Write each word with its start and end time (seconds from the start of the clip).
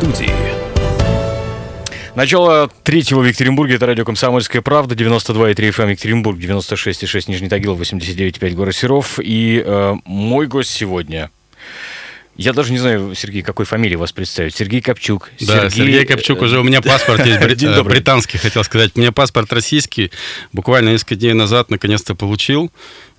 студии. 0.00 0.32
Начало 2.14 2.70
третьего 2.82 3.20
в 3.20 3.26
Екатеринбурге. 3.26 3.76
Это 3.76 3.86
радио 3.86 4.04
«Комсомольская 4.04 4.62
правда». 4.62 4.94
92,3 4.94 5.54
FM 5.54 5.82
эм 5.82 5.88
Екатеринбург, 5.90 6.38
96,6 6.38 7.24
Нижний 7.28 7.48
Тагил, 7.48 7.76
89,5 7.76 8.54
город 8.54 8.74
Серов. 8.74 9.20
И 9.22 9.62
э, 9.64 9.94
мой 10.04 10.46
гость 10.46 10.70
сегодня 10.70 11.30
я 12.40 12.52
даже 12.52 12.72
не 12.72 12.78
знаю, 12.78 13.14
Сергей, 13.14 13.42
какой 13.42 13.66
фамилии 13.66 13.96
вас 13.96 14.12
представить. 14.12 14.56
Сергей 14.56 14.80
Копчук. 14.80 15.30
Да, 15.40 15.68
Сергей, 15.68 15.92
Сергей 15.92 16.06
Копчук. 16.06 16.40
Уже 16.40 16.58
у 16.58 16.62
меня 16.62 16.80
паспорт 16.80 17.26
есть 17.26 17.40
британский, 17.84 18.38
хотел 18.38 18.64
сказать. 18.64 18.92
У 18.94 19.00
меня 19.00 19.12
паспорт 19.12 19.52
российский. 19.52 20.10
Буквально 20.52 20.90
несколько 20.90 21.16
дней 21.16 21.34
назад 21.34 21.70
наконец-то 21.70 22.14
получил. 22.14 22.72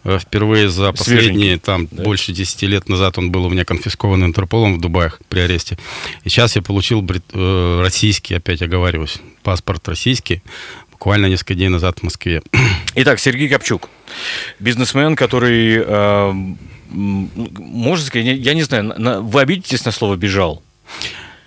Э, 0.04 0.18
впервые 0.20 0.70
за 0.70 0.92
последние 0.92 1.60
там 1.60 1.88
да. 1.92 2.04
больше 2.04 2.32
10 2.32 2.64
лет 2.64 2.90
назад 2.90 3.20
он 3.20 3.32
был 3.32 3.46
у 3.46 3.50
меня 3.50 3.64
конфискован 3.64 4.24
Интерполом 4.24 4.78
в 4.78 4.82
Дубаях 4.82 5.20
при 5.30 5.42
аресте. 5.42 5.78
И 6.24 6.30
сейчас 6.30 6.56
я 6.56 6.62
получил 6.62 7.02
брит... 7.02 7.24
Э, 7.34 7.82
российский, 7.82 8.34
опять 8.34 8.62
оговариваюсь, 8.64 9.20
паспорт 9.44 9.88
российский, 9.88 10.42
буквально 10.92 11.28
несколько 11.28 11.54
дней 11.54 11.70
назад 11.70 12.00
в 12.00 12.04
Москве. 12.04 12.42
Итак, 12.96 13.20
Сергей 13.20 13.50
Копчук, 13.50 13.90
бизнесмен, 14.60 15.16
который, 15.16 15.84
э, 15.86 16.34
можно 16.92 18.06
сказать, 18.06 18.38
я 18.38 18.54
не 18.54 18.64
знаю, 18.64 18.94
на, 18.98 19.22
вы 19.22 19.42
обидитесь 19.42 19.86
на 19.86 19.92
слово 19.92 20.16
«бежал»? 20.16 20.62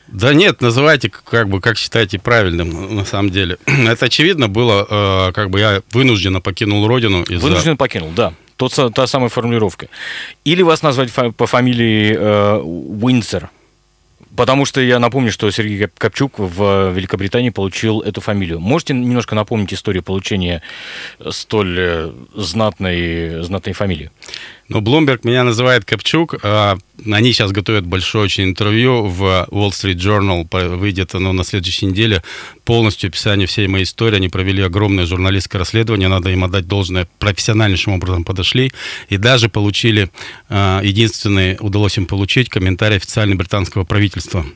Да 0.06 0.32
нет, 0.34 0.60
называйте 0.60 1.10
как 1.10 1.48
бы 1.48 1.60
как 1.60 1.76
считаете 1.76 2.18
правильным, 2.18 2.96
на 2.96 3.04
самом 3.04 3.30
деле. 3.30 3.58
Это 3.66 4.06
очевидно 4.06 4.48
было, 4.48 4.86
э, 4.88 5.32
как 5.32 5.50
бы 5.50 5.58
я 5.58 5.82
вынужденно 5.92 6.40
покинул 6.40 6.86
родину. 6.86 7.22
Из-за... 7.24 7.44
Вынужденно 7.44 7.76
покинул, 7.76 8.10
да. 8.14 8.32
Тот, 8.56 8.94
та 8.94 9.06
самая 9.06 9.28
формулировка. 9.28 9.88
Или 10.44 10.62
вас 10.62 10.82
назвать 10.82 11.12
по 11.12 11.46
фамилии 11.46 12.14
э, 12.16 12.58
Уинсер. 12.60 13.50
Потому 14.36 14.64
что 14.64 14.80
я 14.80 14.98
напомню, 14.98 15.30
что 15.30 15.50
Сергей 15.50 15.86
Копчук 15.86 16.38
в 16.38 16.90
Великобритании 16.90 17.50
получил 17.50 18.00
эту 18.00 18.20
фамилию. 18.20 18.58
Можете 18.58 18.92
немножко 18.94 19.34
напомнить 19.34 19.72
историю 19.72 20.02
получения 20.02 20.62
столь 21.30 21.76
э, 21.78 22.12
знатной, 22.34 23.42
знатной 23.42 23.74
фамилии? 23.74 24.10
Ну, 24.68 24.80
Bloomberg 24.80 25.20
меня 25.24 25.44
называет 25.44 25.84
Копчук. 25.84 26.36
А, 26.42 26.78
они 27.04 27.32
сейчас 27.32 27.52
готовят 27.52 27.84
большое 27.86 28.24
очень 28.24 28.44
интервью 28.44 29.04
в 29.04 29.46
Wall 29.50 29.70
Street 29.70 29.96
Journal. 29.96 30.76
Выйдет 30.76 31.14
оно 31.14 31.32
на 31.32 31.44
следующей 31.44 31.86
неделе. 31.86 32.22
Полностью 32.64 33.08
описание 33.08 33.46
всей 33.46 33.68
моей 33.68 33.84
истории. 33.84 34.16
Они 34.16 34.30
провели 34.30 34.62
огромное 34.62 35.04
журналистское 35.04 35.58
расследование. 35.58 36.08
Надо 36.08 36.30
им 36.30 36.44
отдать 36.44 36.66
должное. 36.66 37.06
Профессиональнейшим 37.18 37.92
образом 37.92 38.24
подошли. 38.24 38.72
И 39.10 39.18
даже 39.18 39.50
получили, 39.50 40.10
а, 40.48 40.80
единственный 40.82 41.58
удалось 41.60 41.98
им 41.98 42.06
получить 42.06 42.48
комментарий 42.48 42.96
официального 42.96 43.38
британского 43.38 43.84
правительства 43.84 44.46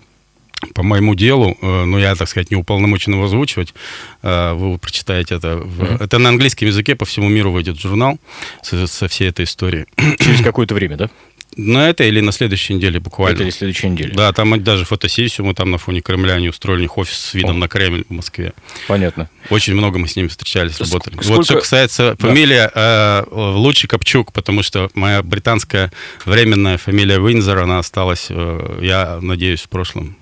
по 0.74 0.82
моему 0.82 1.14
делу, 1.14 1.56
э, 1.60 1.84
но 1.84 1.98
я, 1.98 2.14
так 2.14 2.28
сказать, 2.28 2.50
не 2.50 2.56
уполномочен 2.56 3.12
его 3.12 3.24
озвучивать, 3.24 3.74
э, 4.22 4.52
вы 4.54 4.78
прочитаете 4.78 5.36
это. 5.36 5.48
Mm-hmm. 5.48 6.04
Это 6.04 6.18
на 6.18 6.30
английском 6.30 6.66
языке 6.68 6.96
по 6.96 7.04
всему 7.04 7.28
миру 7.28 7.52
выйдет 7.52 7.78
журнал 7.78 8.18
со, 8.62 8.86
со 8.86 9.08
всей 9.08 9.28
этой 9.28 9.44
историей. 9.44 9.86
Через 10.18 10.42
какое-то 10.42 10.74
время, 10.74 10.96
да? 10.96 11.10
На 11.56 11.88
это 11.88 12.04
или 12.04 12.20
на 12.20 12.30
следующей 12.30 12.74
неделе 12.74 13.00
буквально. 13.00 13.34
Это 13.34 13.42
или 13.42 13.50
следующей 13.50 13.88
неделе. 13.88 14.12
Да, 14.14 14.32
там 14.32 14.62
даже 14.62 14.84
фотосессию 14.84 15.46
мы 15.46 15.54
там 15.54 15.70
на 15.70 15.78
фоне 15.78 16.00
Кремля 16.00 16.34
они 16.34 16.48
устроили, 16.48 16.80
у 16.80 16.82
них 16.82 16.98
офис 16.98 17.18
с 17.18 17.34
видом 17.34 17.56
О. 17.56 17.58
на 17.58 17.68
Кремль 17.68 18.04
в 18.08 18.12
Москве. 18.12 18.52
Понятно. 18.86 19.28
Очень 19.50 19.74
много 19.74 19.98
мы 19.98 20.06
с 20.06 20.14
ними 20.14 20.28
встречались, 20.28 20.78
работали. 20.78 21.14
Сколько... 21.14 21.32
Вот 21.32 21.44
что 21.46 21.58
касается 21.58 22.16
да. 22.18 22.28
фамилия, 22.28 22.70
э, 22.72 23.24
лучше 23.30 23.88
Копчук, 23.88 24.32
потому 24.32 24.62
что 24.62 24.88
моя 24.94 25.22
британская 25.22 25.90
временная 26.26 26.78
фамилия 26.78 27.18
Винзер, 27.18 27.58
она 27.58 27.78
осталась, 27.78 28.26
э, 28.28 28.78
я 28.82 29.18
надеюсь, 29.20 29.62
в 29.62 29.68
прошлом. 29.68 30.16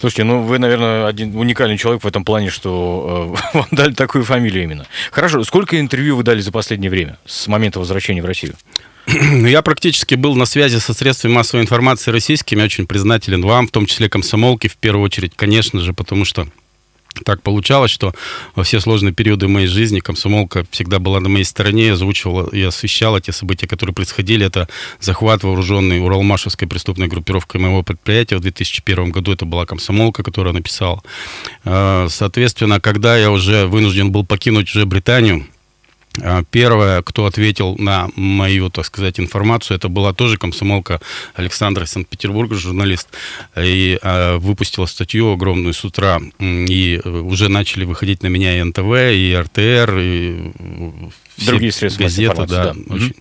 Слушайте, 0.00 0.24
ну 0.24 0.42
вы, 0.42 0.58
наверное, 0.58 1.06
один 1.06 1.36
уникальный 1.36 1.78
человек 1.78 2.02
в 2.04 2.06
этом 2.06 2.24
плане, 2.24 2.50
что 2.50 3.34
э, 3.36 3.40
вам 3.58 3.66
дали 3.70 3.92
такую 3.92 4.24
фамилию 4.24 4.64
именно. 4.64 4.86
Хорошо, 5.10 5.42
сколько 5.44 5.78
интервью 5.78 6.16
вы 6.16 6.22
дали 6.22 6.40
за 6.40 6.52
последнее 6.52 6.90
время, 6.90 7.18
с 7.26 7.46
момента 7.46 7.78
возвращения 7.78 8.22
в 8.22 8.26
Россию? 8.26 8.54
Ну, 9.08 9.46
я 9.46 9.62
практически 9.62 10.14
был 10.14 10.34
на 10.34 10.44
связи 10.44 10.78
со 10.78 10.92
средствами 10.92 11.32
массовой 11.32 11.62
информации 11.62 12.10
российскими, 12.10 12.62
очень 12.62 12.86
признателен 12.86 13.42
вам, 13.42 13.66
в 13.66 13.70
том 13.70 13.86
числе 13.86 14.08
комсомолке 14.08 14.68
в 14.68 14.76
первую 14.76 15.04
очередь, 15.04 15.32
конечно 15.34 15.80
же, 15.80 15.94
потому 15.94 16.24
что 16.24 16.46
так 17.24 17.42
получалось, 17.42 17.90
что 17.90 18.14
во 18.54 18.64
все 18.64 18.80
сложные 18.80 19.12
периоды 19.12 19.48
моей 19.48 19.66
жизни 19.66 20.00
комсомолка 20.00 20.64
всегда 20.70 20.98
была 20.98 21.20
на 21.20 21.28
моей 21.28 21.44
стороне, 21.44 21.92
озвучивала 21.92 22.48
и 22.50 22.62
освещала 22.62 23.20
те 23.20 23.32
события, 23.32 23.66
которые 23.66 23.94
происходили. 23.94 24.46
Это 24.46 24.68
захват 25.00 25.42
вооруженный 25.42 26.00
Уралмашевской 26.00 26.68
преступной 26.68 27.08
группировкой 27.08 27.60
моего 27.60 27.82
предприятия 27.82 28.36
в 28.36 28.40
2001 28.40 29.10
году. 29.10 29.32
Это 29.32 29.44
была 29.44 29.66
комсомолка, 29.66 30.22
которая 30.22 30.52
написала. 30.52 31.02
А, 31.64 32.06
соответственно, 32.08 32.80
когда 32.80 33.16
я 33.16 33.30
уже 33.30 33.66
вынужден 33.66 34.12
был 34.12 34.24
покинуть 34.24 34.68
уже 34.70 34.86
Британию, 34.86 35.46
первое, 36.50 37.02
кто 37.02 37.26
ответил 37.26 37.76
на 37.76 38.08
мою, 38.16 38.70
так 38.70 38.84
сказать, 38.84 39.20
информацию, 39.20 39.76
это 39.76 39.88
была 39.88 40.12
тоже 40.12 40.36
комсомолка 40.36 41.00
Александра 41.34 41.84
Санкт-Петербурга, 41.84 42.54
журналист, 42.54 43.08
и 43.56 43.98
э, 44.00 44.36
выпустила 44.36 44.86
статью 44.86 45.32
огромную 45.32 45.74
с 45.74 45.84
утра, 45.84 46.20
и 46.38 47.00
уже 47.04 47.48
начали 47.48 47.84
выходить 47.84 48.22
на 48.22 48.28
меня 48.28 48.58
и 48.58 48.62
НТВ, 48.62 48.92
и 49.12 49.36
РТР, 49.38 49.98
и 49.98 50.52
другие 51.38 51.72
средства 51.72 52.04
газеты, 52.04 52.46
да. 52.46 52.74
да. 52.74 52.94
Очень. 52.94 53.14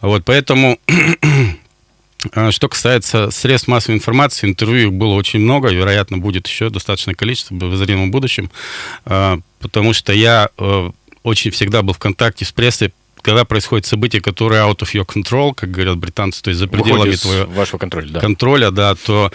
Вот, 0.00 0.24
поэтому 0.24 0.78
а, 2.32 2.50
что 2.50 2.68
касается 2.68 3.30
средств 3.30 3.68
массовой 3.68 3.96
информации, 3.96 4.46
интервью 4.46 4.90
было 4.90 5.14
очень 5.14 5.40
много, 5.40 5.68
вероятно, 5.68 6.18
будет 6.18 6.46
еще 6.46 6.70
достаточное 6.70 7.14
количество 7.14 7.54
в 7.54 7.62
обозримом 7.62 8.10
будущем, 8.10 8.50
потому 9.04 9.92
что 9.92 10.12
я 10.12 10.50
э, 10.58 10.90
очень 11.28 11.50
всегда 11.50 11.82
был 11.82 11.94
в 11.94 11.98
контакте 11.98 12.44
с 12.44 12.52
прессой, 12.52 12.92
когда 13.22 13.44
происходит 13.44 13.86
событие, 13.86 14.20
которое 14.20 14.62
out 14.62 14.78
of 14.78 14.92
your 14.94 15.06
control, 15.06 15.54
как 15.54 15.70
говорят 15.70 15.98
британцы, 15.98 16.42
то 16.42 16.50
есть 16.50 16.58
за 16.58 16.66
пределами 16.66 17.14
твоего 17.14 17.50
вашего 17.52 17.78
контроля, 17.78 18.08
да. 18.08 18.20
контроля, 18.20 18.70
да, 18.70 18.94
то 18.94 19.30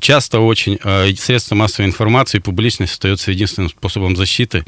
часто 0.00 0.40
очень 0.40 0.78
э, 0.82 1.12
средства 1.14 1.54
массовой 1.54 1.86
информации 1.86 2.38
и 2.38 2.40
публичность 2.40 2.92
остается 2.92 3.30
единственным 3.30 3.70
способом 3.70 4.16
защиты. 4.16 4.64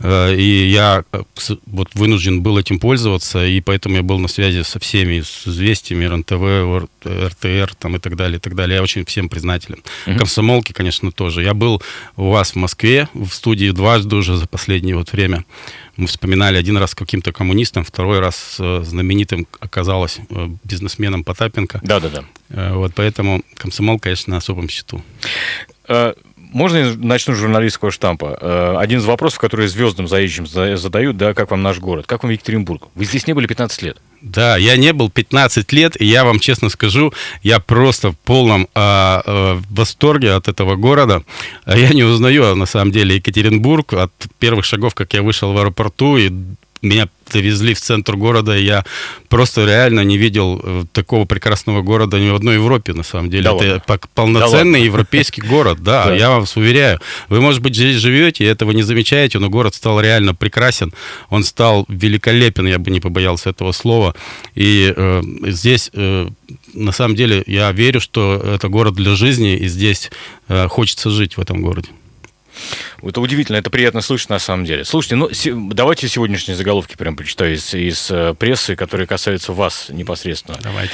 Э, 0.00 0.34
и 0.34 0.68
я 0.68 1.04
э, 1.12 1.22
вот 1.66 1.88
вынужден 1.94 2.42
был 2.42 2.58
этим 2.58 2.78
пользоваться, 2.78 3.44
и 3.44 3.60
поэтому 3.60 3.96
я 3.96 4.02
был 4.02 4.18
на 4.18 4.28
связи 4.28 4.62
со 4.62 4.78
всеми, 4.78 5.20
с 5.20 5.46
известиями, 5.46 6.06
РНТВ, 6.06 6.88
РТР 7.04 7.74
там, 7.78 7.96
и 7.96 7.98
так 7.98 8.16
далее, 8.16 8.38
и 8.38 8.40
так 8.40 8.54
далее. 8.54 8.76
Я 8.76 8.82
очень 8.82 9.04
всем 9.04 9.28
признателен. 9.28 9.82
Угу. 10.06 10.18
Комсомолки, 10.18 10.72
конечно, 10.72 11.12
тоже. 11.12 11.42
Я 11.42 11.54
был 11.54 11.82
у 12.16 12.30
вас 12.30 12.52
в 12.52 12.56
Москве 12.56 13.08
в 13.14 13.30
студии 13.30 13.70
дважды 13.70 14.16
уже 14.16 14.36
за 14.36 14.46
последнее 14.46 14.96
вот 14.96 15.12
время. 15.12 15.44
Мы 15.96 16.06
вспоминали 16.06 16.56
один 16.56 16.76
раз 16.76 16.94
каким-то 16.94 17.32
коммунистом, 17.32 17.84
второй 17.84 18.18
раз 18.20 18.56
э, 18.58 18.82
знаменитым 18.84 19.46
оказалось 19.60 20.18
э, 20.28 20.48
бизнесменом 20.64 21.24
Потапенко. 21.24 21.80
Да-да-да. 21.82 22.24
Э, 22.48 22.74
вот 22.74 22.92
поэтому 22.94 23.42
комсомол, 23.56 23.98
конечно, 23.98 24.32
на 24.32 24.38
особом 24.38 24.68
счету. 24.68 25.02
Можно 26.54 26.76
я 26.76 26.94
начну 26.96 27.34
с 27.34 27.38
журналистского 27.38 27.90
штампа? 27.90 28.78
Один 28.78 29.00
из 29.00 29.04
вопросов, 29.04 29.40
которые 29.40 29.68
звездным 29.68 30.06
заезжим 30.06 30.46
задают, 30.46 31.16
да, 31.16 31.34
как 31.34 31.50
вам 31.50 31.62
наш 31.62 31.80
город, 31.80 32.06
как 32.06 32.22
вам 32.22 32.30
Екатеринбург? 32.30 32.84
Вы 32.94 33.04
здесь 33.04 33.26
не 33.26 33.32
были 33.32 33.48
15 33.48 33.82
лет. 33.82 33.98
Да, 34.20 34.56
я 34.56 34.76
не 34.76 34.92
был 34.92 35.10
15 35.10 35.72
лет, 35.72 36.00
и 36.00 36.06
я 36.06 36.24
вам 36.24 36.38
честно 36.38 36.70
скажу, 36.70 37.12
я 37.42 37.58
просто 37.58 38.12
в 38.12 38.18
полном 38.18 38.68
э, 38.74 39.20
э, 39.26 39.60
восторге 39.68 40.32
от 40.32 40.48
этого 40.48 40.76
города. 40.76 41.24
Я 41.66 41.90
не 41.90 42.04
узнаю, 42.04 42.54
на 42.54 42.66
самом 42.66 42.92
деле, 42.92 43.16
Екатеринбург 43.16 43.92
от 43.92 44.12
первых 44.38 44.64
шагов, 44.64 44.94
как 44.94 45.12
я 45.12 45.22
вышел 45.22 45.52
в 45.52 45.58
аэропорту, 45.58 46.16
и 46.16 46.30
меня 46.84 47.08
довезли 47.32 47.74
в 47.74 47.80
центр 47.80 48.16
города, 48.16 48.56
я 48.56 48.84
просто 49.28 49.64
реально 49.64 50.00
не 50.00 50.16
видел 50.16 50.60
э, 50.62 50.84
такого 50.92 51.24
прекрасного 51.24 51.82
города 51.82 52.18
ни 52.18 52.30
в 52.30 52.34
одной 52.34 52.54
Европе, 52.54 52.92
на 52.92 53.02
самом 53.02 53.30
деле. 53.30 53.44
Да 53.44 53.56
Это 53.56 53.82
ладно. 53.88 54.08
полноценный 54.14 54.80
да 54.80 54.84
европейский 54.84 55.40
город, 55.40 55.82
да, 55.82 56.06
да, 56.06 56.14
я 56.14 56.30
вас 56.30 56.56
уверяю. 56.56 57.00
Вы, 57.28 57.40
может 57.40 57.62
быть, 57.62 57.74
здесь 57.74 57.96
живете 57.96 58.44
и 58.44 58.46
этого 58.46 58.70
не 58.72 58.82
замечаете, 58.82 59.38
но 59.38 59.48
город 59.48 59.74
стал 59.74 60.00
реально 60.00 60.34
прекрасен, 60.34 60.92
он 61.30 61.44
стал 61.44 61.86
великолепен, 61.88 62.66
я 62.66 62.78
бы 62.78 62.90
не 62.90 63.00
побоялся 63.00 63.50
этого 63.50 63.72
слова. 63.72 64.14
И 64.54 64.92
э, 64.94 65.22
здесь, 65.46 65.90
э, 65.92 66.28
на 66.74 66.92
самом 66.92 67.16
деле, 67.16 67.42
я 67.46 67.72
верю, 67.72 68.00
что 68.00 68.36
это 68.36 68.68
город 68.68 68.94
для 68.94 69.14
жизни, 69.14 69.56
и 69.56 69.66
здесь 69.66 70.10
э, 70.48 70.68
хочется 70.68 71.10
жить 71.10 71.36
в 71.36 71.40
этом 71.40 71.62
городе. 71.62 71.88
Это 73.02 73.20
удивительно, 73.20 73.56
это 73.56 73.70
приятно 73.70 74.00
слышать 74.00 74.30
на 74.30 74.38
самом 74.38 74.64
деле. 74.64 74.84
Слушайте, 74.84 75.16
ну 75.16 75.28
давайте 75.72 76.08
сегодняшние 76.08 76.56
заголовки 76.56 76.96
прям 76.96 77.16
прочитаю 77.16 77.54
из, 77.54 77.74
из 77.74 78.10
э, 78.10 78.34
прессы, 78.34 78.76
которые 78.76 79.06
касаются 79.06 79.52
вас 79.52 79.86
непосредственно. 79.90 80.58
Давайте. 80.62 80.92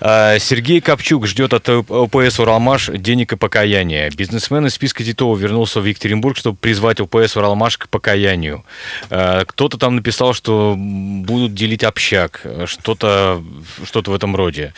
А, 0.00 0.38
Сергей 0.38 0.80
Копчук 0.80 1.26
ждет 1.26 1.52
от 1.52 1.68
ОПС 1.68 2.40
«Уралмаш» 2.40 2.90
денег 2.94 3.32
и 3.32 3.36
покаяния. 3.36 4.10
Бизнесмен 4.10 4.66
из 4.66 4.74
списка 4.74 5.04
Титова 5.04 5.36
вернулся 5.36 5.80
в 5.80 5.84
Екатеринбург, 5.84 6.36
чтобы 6.36 6.56
призвать 6.56 7.00
ОПС 7.00 7.36
«Уралмаш» 7.36 7.78
к 7.78 7.88
покаянию. 7.88 8.64
А, 9.10 9.44
кто-то 9.44 9.78
там 9.78 9.96
написал, 9.96 10.34
что 10.34 10.74
будут 10.76 11.54
делить 11.54 11.84
общак, 11.84 12.46
что-то 12.66 13.42
что 13.84 14.00
в 14.00 14.14
этом 14.14 14.34
роде. 14.34 14.72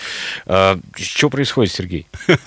А, 0.47 0.79
что 0.97 1.31
происходит, 1.31 1.73
Сергей? 1.73 2.07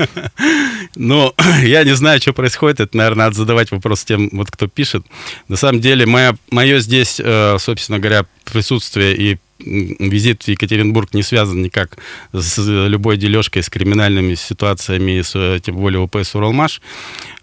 Ну, 0.96 1.34
я 1.64 1.84
не 1.84 1.96
знаю, 1.96 2.22
что 2.22 2.34
происходит. 2.34 2.80
Это, 2.80 2.96
наверное, 2.96 3.26
надо 3.26 3.36
задавать 3.36 3.72
вопрос 3.72 4.04
тем, 4.04 4.30
вот 4.32 4.52
кто 4.52 4.68
пишет. 4.68 5.06
На 5.48 5.58
самом 5.58 5.82
деле, 5.82 6.06
мое, 6.06 6.80
здесь, 6.80 7.20
э, 7.24 7.58
собственно 7.60 8.00
говоря, 8.00 8.26
присутствие 8.46 9.16
и 9.16 9.38
визит 9.60 10.44
в 10.44 10.48
Екатеринбург 10.48 11.14
не 11.14 11.24
связан 11.24 11.62
никак 11.62 11.98
с 12.34 12.58
любой 12.58 13.18
дележкой, 13.18 13.64
с 13.64 13.70
криминальными 13.70 14.36
ситуациями, 14.36 15.22
с, 15.22 15.60
тем 15.62 15.76
более 15.76 16.02
ОПС 16.02 16.36
«Уралмаш». 16.36 16.82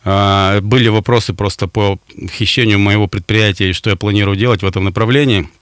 А, 0.04 0.60
были 0.60 0.88
вопросы 0.88 1.32
просто 1.32 1.68
по 1.68 1.98
хищению 2.30 2.78
моего 2.78 3.06
предприятия 3.06 3.70
и 3.70 3.72
что 3.72 3.90
я 3.90 3.96
планирую 3.96 4.36
делать 4.36 4.62
в 4.62 4.66
этом 4.66 4.84
направлении– 4.84 5.48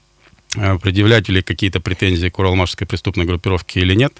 предъявлять 0.53 1.29
или 1.29 1.41
какие-то 1.41 1.79
претензии 1.79 2.27
к 2.27 2.37
Уралмашской 2.39 2.85
преступной 2.85 3.25
группировке 3.25 3.79
или 3.79 3.95
нет. 3.95 4.13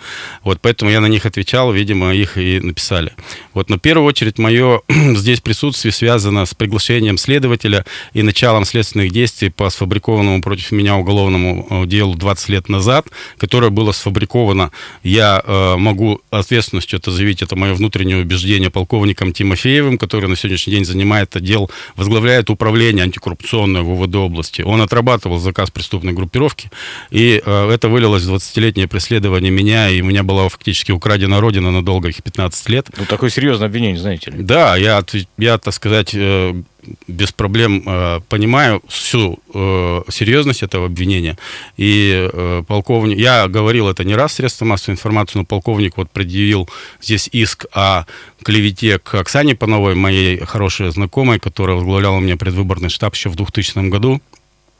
Вот 0.44 0.60
поэтому 0.62 0.92
я 0.92 1.02
на 1.02 1.08
них 1.08 1.26
отвечал, 1.26 1.72
видимо, 1.72 2.14
их 2.14 2.38
и 2.38 2.60
написали. 2.60 3.12
Вот, 3.54 3.70
но 3.70 3.78
в 3.78 3.80
первую 3.80 4.08
очередь 4.08 4.38
мое 4.38 4.82
здесь 4.90 5.42
присутствие 5.42 5.92
связано 5.92 6.46
с 6.46 6.54
приглашением 6.54 7.18
следователя 7.18 7.86
и 8.14 8.22
началом 8.22 8.66
следственных 8.66 9.12
действий 9.12 9.50
по 9.50 9.70
сфабрикованному 9.70 10.42
против 10.42 10.72
меня 10.72 10.96
уголовному 10.96 11.68
э, 11.70 11.86
делу 11.86 12.16
20 12.16 12.50
лет 12.50 12.70
назад, 12.70 13.08
которое 13.38 13.70
было 13.70 13.92
сфабриковано, 13.92 14.72
я 15.04 15.42
э, 15.44 15.76
могу 15.78 16.22
ответственностью 16.30 17.00
это 17.00 17.12
заявить, 17.12 17.42
это 17.42 17.56
мое 17.56 17.74
внутреннее 17.74 18.22
убеждение 18.22 18.70
полковником 18.70 19.34
Тимофеевым, 19.34 19.98
который 19.98 20.30
на 20.30 20.36
сегодняшний 20.36 20.74
день 20.74 20.86
занимает 20.86 21.36
отдел, 21.36 21.70
возглавляет 21.96 22.50
управление 22.50 23.04
антикоррупционное 23.04 23.82
в 23.82 23.92
УВД 23.92 24.16
области. 24.16 24.62
Он 24.62 24.82
отрабатывал 24.82 25.40
заказ 25.40 25.72
преступной 25.72 26.14
группировки. 26.22 26.70
И 27.10 27.42
э, 27.44 27.70
это 27.72 27.90
вылилось 27.90 28.24
в 28.24 28.34
20-летнее 28.34 28.88
преследование 28.88 29.52
меня, 29.52 29.90
и 29.90 30.02
у 30.02 30.06
меня 30.06 30.24
была 30.24 30.48
фактически 30.50 30.92
украдена 30.92 31.42
родина 31.42 31.72
на 31.72 31.84
долгих 31.84 32.22
15 32.24 32.70
лет. 32.70 32.90
Ну, 32.98 33.06
такое 33.06 33.30
серьезное 33.30 33.68
обвинение, 33.68 34.00
знаете 34.00 34.32
ли. 34.32 34.44
Да, 34.44 34.76
я, 34.76 35.04
я 35.38 35.58
так 35.58 35.74
сказать, 35.74 36.12
э, 36.14 36.62
без 37.08 37.32
проблем 37.32 37.84
э, 37.86 38.20
понимаю 38.30 38.82
всю 38.88 39.40
э, 39.54 40.02
серьезность 40.10 40.64
этого 40.64 40.86
обвинения. 40.86 41.38
И 41.78 42.30
э, 42.32 42.64
полковник, 42.68 43.18
я 43.18 43.48
говорил 43.48 43.90
это 43.90 44.04
не 44.04 44.16
раз 44.16 44.34
средства 44.34 44.66
массовой 44.66 44.94
информации, 44.94 45.40
но 45.40 45.46
полковник 45.46 45.98
вот 45.98 46.10
предъявил 46.10 46.70
здесь 47.02 47.30
иск 47.32 47.66
о 47.74 48.06
клевете 48.44 49.00
к 49.00 49.16
Оксане 49.16 49.56
Пановой, 49.56 49.96
моей 49.96 50.40
хорошей 50.40 50.92
знакомой, 50.92 51.40
которая 51.40 51.76
возглавляла 51.76 52.18
у 52.18 52.22
меня 52.22 52.38
предвыборный 52.38 52.90
штаб 52.90 53.16
еще 53.16 53.30
в 53.30 53.36
2000 53.36 53.90
году. 53.90 54.22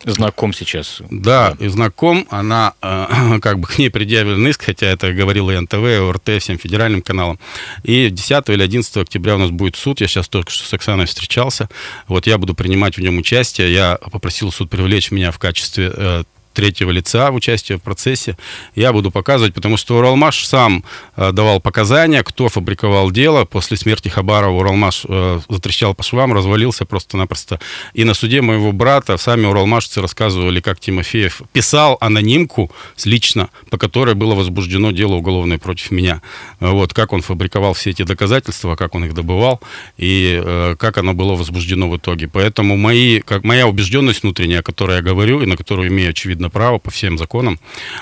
Знаком 0.06 0.54
сейчас. 0.54 1.02
Да, 1.10 1.56
и 1.60 1.68
знаком. 1.68 2.26
Она, 2.30 2.74
э, 2.82 3.40
как 3.42 3.60
бы 3.60 3.68
к 3.68 3.78
ней 3.78 3.90
предъявлен 3.90 4.48
иск, 4.48 4.64
хотя 4.66 4.88
это 4.88 5.14
говорила 5.14 5.52
и 5.52 5.60
НТВ, 5.60 5.76
и 5.76 5.98
ОРТ, 5.98 6.42
всем 6.42 6.58
федеральным 6.58 7.02
каналам. 7.02 7.40
И 7.84 8.10
10 8.10 8.50
или 8.50 8.64
11 8.64 8.98
октября 8.98 9.36
у 9.36 9.40
нас 9.40 9.52
будет 9.52 9.76
суд. 9.76 10.02
Я 10.02 10.08
сейчас 10.08 10.28
только 10.28 10.52
что 10.52 10.68
с 10.68 10.74
Оксаной 10.74 11.06
встречался. 11.06 11.70
Вот 12.08 12.28
я 12.28 12.38
буду 12.38 12.56
принимать 12.56 12.98
в 12.98 13.02
нем 13.02 13.18
участие. 13.18 13.74
Я 13.74 14.00
попросил 14.12 14.52
суд 14.52 14.70
привлечь 14.70 15.12
меня 15.12 15.32
в 15.32 15.40
качестве 15.40 15.92
э, 15.94 16.24
третьего 16.54 16.92
лица 16.92 17.32
в 17.32 17.36
участии 17.36 17.74
в 17.74 17.82
процессе. 17.82 18.38
Я 18.76 18.94
буду 18.94 19.12
показывать, 19.12 19.54
потому 19.54 19.78
что 19.78 19.98
Уралмаш 19.98 20.46
сам 20.46 20.84
э, 21.16 21.32
давал 21.32 21.60
показания, 21.60 22.24
кто 22.24 22.50
фабриковал 22.50 23.12
дело. 23.12 23.46
После 23.46 23.78
смерти 23.78 24.10
Хабарова 24.10 24.58
Уралмаш 24.60 25.06
э, 25.08 25.40
затрещал 25.50 25.94
по 25.94 26.04
швам, 26.04 26.34
развалился 26.34 26.86
просто-напросто. 26.86 27.60
И 27.94 28.04
на 28.04 28.14
суде 28.14 28.42
моего 28.42 28.72
брата 28.72 29.18
сами 29.18 29.46
уралмашцы 29.46 30.02
рассказывали, 30.02 30.60
как 30.60 30.80
Тимофеев 30.80 31.42
писал 31.54 31.98
анонимку 32.02 32.72
лично, 33.06 33.50
по 33.70 33.78
которой 33.78 34.16
было 34.16 34.36
возбуждено 34.36 34.92
дело 34.92 35.14
уголовное 35.16 35.58
против 35.58 35.92
меня. 35.92 36.22
Вот, 36.60 36.94
как 36.94 37.14
он 37.14 37.22
фабриковал 37.22 37.74
все 37.74 37.92
эти 37.92 38.04
доказательства, 38.04 38.76
как 38.76 38.96
он 38.96 39.06
их 39.06 39.14
добывал, 39.14 39.62
и 39.98 40.42
э, 40.44 40.76
как 40.78 40.98
оно 40.98 41.14
было 41.14 41.36
возбуждено 41.36 41.90
в 41.90 41.98
итоге. 41.98 42.28
Поэтому 42.28 42.78
мои, 42.78 43.20
как, 43.20 43.44
моя 43.44 43.68
убежденность 43.68 44.24
внутренняя, 44.24 44.60
о 44.60 44.64
которой 44.64 44.98
я 44.98 45.02
говорю, 45.02 45.42
и 45.42 45.46
на 45.46 45.58
которую 45.58 45.90
имею 45.90 46.12
очевидно 46.12 46.41
очевидно, 46.42 46.50
право 46.50 46.80
по 46.80 46.92
всем 46.92 47.18
законам, 47.18 47.60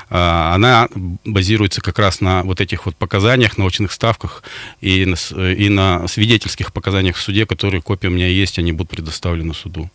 а, 0.09 0.55
она 0.55 0.87
базируется 1.25 1.81
как 1.81 1.99
раз 1.99 2.21
на 2.21 2.43
вот 2.43 2.61
этих 2.61 2.85
вот 2.85 2.95
показаниях, 2.95 3.57
на 3.57 3.65
очных 3.65 3.91
ставках 3.91 4.43
и 4.81 5.05
на, 5.05 5.15
и 5.53 5.69
на 5.69 6.07
свидетельских 6.07 6.71
показаниях 6.71 7.17
в 7.17 7.21
суде, 7.21 7.45
которые 7.45 7.81
копии 7.81 8.07
у 8.07 8.11
меня 8.11 8.27
есть, 8.27 8.59
они 8.59 8.71
будут 8.71 8.91
предоставлены 8.91 9.53
суду. 9.53 9.89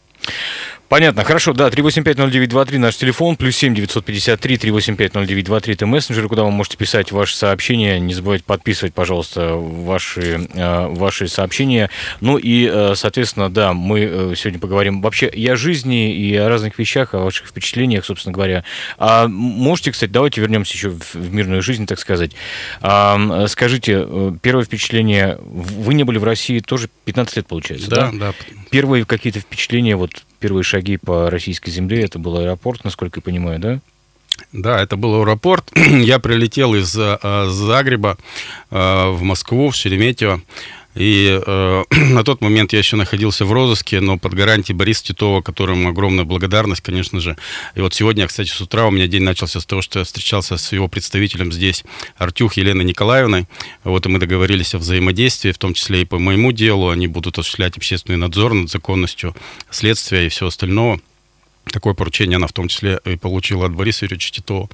Понятно, 0.89 1.25
хорошо, 1.25 1.55
да, 1.55 1.69
3850923 1.69 2.79
наш 2.79 2.97
телефон, 2.97 3.37
плюс 3.37 3.57
7 3.57 3.75
953 3.75 4.57
3850923 4.57 5.73
это 5.73 5.87
мессенджер, 5.87 6.29
куда 6.29 6.45
вы 6.45 6.51
можете 6.51 6.77
писать 6.77 7.11
ваши 7.11 7.37
сообщения, 7.37 7.99
не 7.99 8.13
забывайте 8.13 8.45
подписывать, 8.45 8.93
пожалуйста, 8.93 9.55
ваши, 9.55 10.47
э, 10.53 10.87
ваши 10.89 11.27
сообщения. 11.29 11.91
Ну 12.21 12.37
и, 12.37 12.69
э, 12.71 12.95
соответственно, 12.97 13.49
да, 13.49 13.73
мы 13.73 14.01
э, 14.01 14.35
сегодня 14.37 14.61
поговорим 14.61 15.01
вообще 15.01 15.27
и 15.27 15.47
о 15.49 15.57
жизни, 15.57 16.15
и 16.15 16.37
о 16.37 16.49
разных 16.49 16.79
вещах, 16.79 17.15
о 17.15 17.25
ваших 17.25 17.49
впечатлениях, 17.49 18.05
собственно 18.05 18.35
говоря. 18.35 18.65
А 18.99 19.27
можете, 19.27 19.91
кстати, 19.91 20.11
давайте 20.11 20.43
вернемся 20.43 20.75
еще 20.75 20.91
в, 20.91 21.15
в 21.15 21.33
мирную 21.33 21.63
жизнь, 21.63 21.87
так 21.87 21.99
сказать. 21.99 22.33
А, 22.83 23.47
скажите, 23.49 24.07
первое 24.43 24.65
впечатление, 24.65 25.39
вы 25.41 25.95
не 25.95 26.05
были 26.05 26.19
в 26.19 26.25
России 26.25 26.61
тоже 26.61 26.89
15 27.07 27.37
лет, 27.37 27.47
получается, 27.47 27.89
да? 27.89 28.11
Да, 28.13 28.19
да. 28.19 28.35
Первые 28.71 29.07
какие-то 29.07 29.41
впечатления 29.41 29.97
вот 29.97 30.25
первые 30.45 30.63
шаги 30.63 30.99
по 30.99 31.31
российской 31.31 31.71
земле, 31.71 32.05
это 32.05 32.19
был 32.19 32.37
аэропорт, 32.37 32.85
насколько 32.85 33.21
я 33.21 33.23
понимаю, 33.23 33.59
да? 33.59 33.81
Да, 34.53 34.79
это 34.79 34.97
был 34.99 35.23
аэропорт. 35.23 35.73
Я 35.75 36.19
прилетел 36.19 36.75
из 36.75 36.95
э, 36.95 37.47
Загреба 37.49 38.19
э, 38.71 39.09
в 39.09 39.23
Москву, 39.23 39.71
в 39.71 39.75
Шереметьево. 39.75 40.43
И 40.95 41.41
э, 41.45 41.85
на 41.91 42.25
тот 42.25 42.41
момент 42.41 42.73
я 42.73 42.79
еще 42.79 42.97
находился 42.97 43.45
в 43.45 43.53
розыске, 43.53 44.01
но 44.01 44.19
под 44.19 44.35
гарантией 44.35 44.77
Бориса 44.77 45.05
Титова, 45.05 45.43
которому 45.43 45.89
огромная 45.89 46.25
благодарность, 46.25 46.83
конечно 46.83 47.21
же. 47.21 47.37
И 47.75 47.81
вот 47.81 47.95
сегодня, 47.95 48.27
кстати, 48.27 48.49
с 48.49 48.61
утра 48.61 48.87
у 48.87 48.91
меня 48.91 49.07
день 49.07 49.23
начался 49.23 49.61
с 49.61 49.67
того, 49.67 49.83
что 49.83 50.01
я 50.01 50.05
встречался 50.05 50.57
с 50.57 50.73
его 50.73 50.89
представителем 50.89 51.53
здесь, 51.53 51.85
Артюх 52.17 52.57
Еленой 52.57 52.85
Николаевной. 52.85 53.47
Вот 53.83 54.07
и 54.07 54.09
мы 54.09 54.19
договорились 54.19 54.75
о 54.75 54.79
взаимодействии, 54.79 55.53
в 55.53 55.59
том 55.59 55.75
числе 55.75 56.03
и 56.03 56.05
по 56.05 56.19
моему 56.19 56.53
делу. 56.53 56.91
Они 56.91 57.07
будут 57.07 57.39
осуществлять 57.39 57.77
общественный 57.77 58.19
надзор 58.19 58.55
над 58.55 58.71
законностью 58.71 59.35
следствия 59.71 60.27
и 60.27 60.29
всего 60.29 60.49
остального. 60.49 61.01
Такое 61.71 61.95
поручение 61.95 62.37
она 62.37 62.47
в 62.47 62.53
том 62.53 62.69
числе 62.69 63.01
и 63.05 63.17
получила 63.17 63.67
от 63.67 63.73
Бориса 63.73 64.05
Юрьевича 64.05 64.33
Титова. 64.33 64.69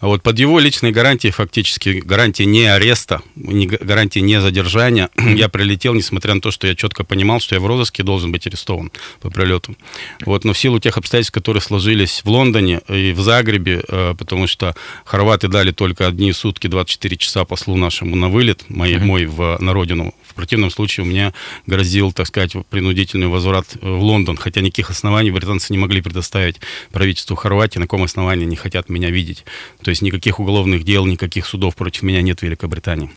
Вот 0.00 0.22
под 0.22 0.38
его 0.38 0.58
личной 0.60 0.92
гарантией, 0.92 1.32
фактически, 1.32 2.00
гарантии 2.04 2.44
не 2.44 2.64
ареста, 2.64 3.22
не, 3.34 3.66
гарантии 3.66 4.20
не 4.20 4.40
задержания, 4.40 5.10
я 5.18 5.48
прилетел, 5.48 5.94
несмотря 5.94 6.34
на 6.34 6.40
то, 6.40 6.50
что 6.50 6.66
я 6.66 6.74
четко 6.74 7.04
понимал, 7.04 7.40
что 7.40 7.54
я 7.54 7.60
в 7.60 7.66
розыске 7.66 8.02
должен 8.02 8.32
быть 8.32 8.46
арестован 8.46 8.92
по 9.20 9.30
прилету. 9.30 9.76
Вот, 10.24 10.44
но 10.44 10.52
в 10.52 10.58
силу 10.58 10.78
тех 10.78 10.96
обстоятельств, 10.96 11.34
которые 11.34 11.60
сложились 11.60 12.22
в 12.24 12.30
Лондоне 12.30 12.80
и 12.88 13.12
в 13.12 13.20
Загребе, 13.20 13.82
э, 13.86 14.14
потому 14.16 14.46
что 14.46 14.74
хорваты 15.04 15.48
дали 15.48 15.72
только 15.72 16.06
одни 16.06 16.32
сутки, 16.32 16.66
24 16.68 17.16
часа 17.16 17.44
послу 17.44 17.76
нашему 17.76 18.16
на 18.16 18.28
вылет, 18.28 18.64
мой, 18.68 18.96
мой 18.98 19.26
в, 19.26 19.58
на 19.60 19.72
родину. 19.72 20.14
В 20.26 20.34
противном 20.34 20.70
случае 20.70 21.04
у 21.04 21.08
меня 21.08 21.34
грозил, 21.66 22.12
так 22.12 22.26
сказать, 22.28 22.52
принудительный 22.70 23.26
возврат 23.26 23.66
в 23.80 24.00
Лондон, 24.00 24.36
хотя 24.36 24.60
никаких 24.60 24.90
оснований 24.90 25.30
британцы 25.30 25.72
не 25.72 25.78
могли 25.78 26.00
предоставить 26.00 26.27
предоставить 26.28 26.60
правительству 26.92 27.36
Хорватии, 27.36 27.78
на 27.78 27.86
каком 27.86 28.02
основании 28.02 28.44
они 28.44 28.56
хотят 28.56 28.88
меня 28.88 29.10
видеть. 29.10 29.44
То 29.82 29.90
есть 29.90 30.02
никаких 30.02 30.40
уголовных 30.40 30.84
дел, 30.84 31.06
никаких 31.06 31.46
судов 31.46 31.74
против 31.74 32.02
меня 32.02 32.22
нет 32.22 32.40
в 32.40 32.42
Великобритании. 32.42 33.10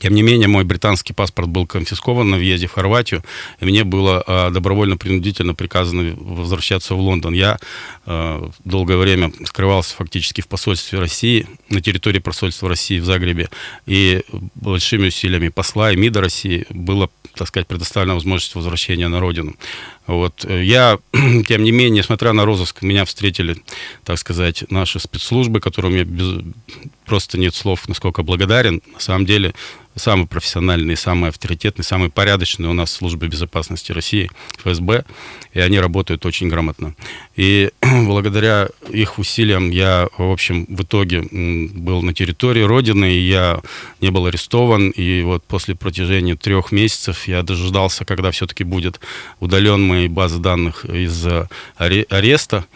Тем 0.00 0.14
не 0.14 0.22
менее, 0.22 0.46
мой 0.46 0.64
британский 0.64 1.14
паспорт 1.14 1.48
был 1.48 1.66
конфискован 1.66 2.28
на 2.28 2.36
въезде 2.36 2.66
в 2.66 2.72
Хорватию, 2.72 3.22
и 3.60 3.64
мне 3.64 3.82
было 3.82 4.22
э, 4.26 4.50
добровольно-принудительно 4.50 5.54
приказано 5.54 6.14
возвращаться 6.18 6.94
в 6.94 7.00
Лондон. 7.00 7.32
Я 7.32 7.58
э, 8.04 8.50
долгое 8.64 8.98
время 8.98 9.32
скрывался 9.44 9.94
фактически 9.96 10.42
в 10.42 10.48
посольстве 10.48 10.98
России, 10.98 11.46
на 11.70 11.80
территории 11.80 12.18
посольства 12.18 12.68
России 12.68 12.98
в 12.98 13.04
Загребе, 13.06 13.48
и 13.86 14.22
большими 14.54 15.08
усилиями 15.08 15.48
посла 15.48 15.92
и 15.92 15.96
МИДа 15.96 16.20
России 16.20 16.66
было, 16.68 17.08
так 17.34 17.48
сказать, 17.48 17.66
предоставлена 17.66 18.14
возможность 18.14 18.54
возвращения 18.54 19.08
на 19.08 19.18
родину. 19.20 19.54
Вот. 20.06 20.44
Я, 20.48 20.98
тем 21.46 21.62
не 21.62 21.72
менее, 21.72 21.90
несмотря 22.00 22.32
на 22.32 22.44
розыск, 22.44 22.82
меня 22.82 23.04
встретили, 23.04 23.56
так 24.04 24.18
сказать, 24.18 24.64
наши 24.70 25.00
спецслужбы, 25.00 25.60
которым 25.60 25.94
я 25.94 26.04
без... 26.04 26.44
просто 27.04 27.38
нет 27.38 27.54
слов, 27.54 27.88
насколько 27.88 28.22
благодарен. 28.22 28.82
На 28.92 29.00
самом 29.00 29.26
деле, 29.26 29.54
самый 29.96 30.26
профессиональный, 30.26 30.96
самый 30.96 31.30
авторитетный, 31.30 31.84
самый 31.84 32.10
порядочный 32.10 32.68
у 32.68 32.72
нас 32.72 32.92
служба 32.92 33.26
безопасности 33.26 33.92
России, 33.92 34.30
ФСБ, 34.58 35.04
и 35.54 35.60
они 35.60 35.80
работают 35.80 36.24
очень 36.26 36.48
грамотно. 36.48 36.94
И 37.34 37.70
благодаря 37.80 38.68
их 38.90 39.18
усилиям 39.18 39.70
я, 39.70 40.08
в 40.16 40.30
общем, 40.30 40.66
в 40.68 40.82
итоге 40.82 41.22
был 41.22 42.02
на 42.02 42.14
территории 42.14 42.62
Родины, 42.62 43.12
и 43.12 43.18
я 43.18 43.60
не 44.00 44.10
был 44.10 44.26
арестован, 44.26 44.90
и 44.90 45.22
вот 45.22 45.42
после 45.44 45.74
протяжения 45.74 46.36
трех 46.36 46.72
месяцев 46.72 47.26
я 47.26 47.42
дождался, 47.42 48.04
когда 48.04 48.30
все-таки 48.30 48.64
будет 48.64 49.00
удален 49.40 49.82
мои 49.82 50.08
базы 50.08 50.38
данных 50.38 50.84
из 50.84 51.26
ареста. 51.76 52.66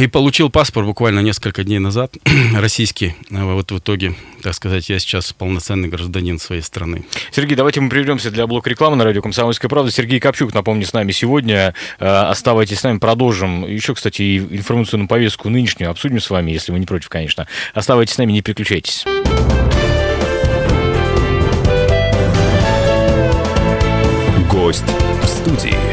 И 0.00 0.06
получил 0.06 0.50
паспорт 0.50 0.86
буквально 0.86 1.20
несколько 1.20 1.64
дней 1.64 1.78
назад, 1.78 2.16
российский. 2.56 3.14
Вот 3.30 3.70
в 3.70 3.78
итоге, 3.78 4.14
так 4.42 4.54
сказать, 4.54 4.88
я 4.88 4.98
сейчас 4.98 5.32
полноценный 5.32 5.88
гражданин 5.88 6.38
своей 6.38 6.62
страны. 6.62 7.04
Сергей, 7.30 7.56
давайте 7.56 7.80
мы 7.80 7.88
прервемся 7.88 8.30
для 8.30 8.46
блока 8.46 8.70
рекламы 8.70 8.96
на 8.96 9.04
радио 9.04 9.22
«Комсомольская 9.22 9.68
правда». 9.68 9.90
Сергей 9.90 10.20
Копчук, 10.20 10.54
напомню, 10.54 10.86
с 10.86 10.92
нами 10.92 11.12
сегодня. 11.12 11.74
Э, 11.98 12.06
оставайтесь 12.06 12.80
с 12.80 12.82
нами, 12.82 12.98
продолжим. 12.98 13.66
Еще, 13.66 13.94
кстати, 13.94 14.22
и 14.22 14.38
информационную 14.38 15.08
повестку 15.08 15.48
нынешнюю 15.48 15.90
обсудим 15.90 16.20
с 16.20 16.30
вами, 16.30 16.52
если 16.52 16.72
вы 16.72 16.78
не 16.78 16.86
против, 16.86 17.08
конечно. 17.08 17.46
Оставайтесь 17.74 18.14
с 18.14 18.18
нами, 18.18 18.32
не 18.32 18.42
переключайтесь. 18.42 19.04
Гость 24.50 24.84
в 25.22 25.26
студии 25.26 25.87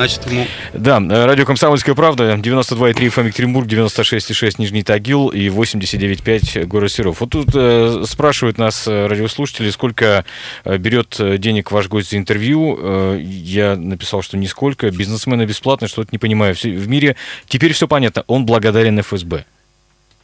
значит, 0.00 0.26
ему... 0.30 0.46
Да, 0.72 0.98
э, 0.98 1.26
радио 1.26 1.44
«Комсомольская 1.44 1.94
правда», 1.94 2.34
92,3 2.34 2.94
FM 2.94 3.26
Екатеринбург, 3.26 3.68
96,6 3.68 4.54
Нижний 4.56 4.82
Тагил 4.82 5.28
и 5.28 5.48
89,5 5.48 6.64
город 6.64 6.90
Серов. 6.90 7.20
Вот 7.20 7.30
тут 7.30 7.48
э, 7.54 8.04
спрашивают 8.06 8.56
нас 8.56 8.88
э, 8.88 9.06
радиослушатели, 9.06 9.68
сколько 9.68 10.24
э, 10.64 10.78
берет 10.78 11.20
денег 11.38 11.70
ваш 11.70 11.88
гость 11.88 12.10
за 12.10 12.16
интервью. 12.16 12.78
Э, 12.80 13.20
я 13.20 13.76
написал, 13.76 14.22
что 14.22 14.38
нисколько. 14.38 14.90
Бизнесмены 14.90 15.44
бесплатно, 15.44 15.86
что-то 15.86 16.08
не 16.12 16.18
понимаю. 16.18 16.54
В 16.54 16.88
мире 16.88 17.16
теперь 17.46 17.74
все 17.74 17.86
понятно. 17.86 18.24
Он 18.26 18.46
благодарен 18.46 18.98
ФСБ. 19.02 19.44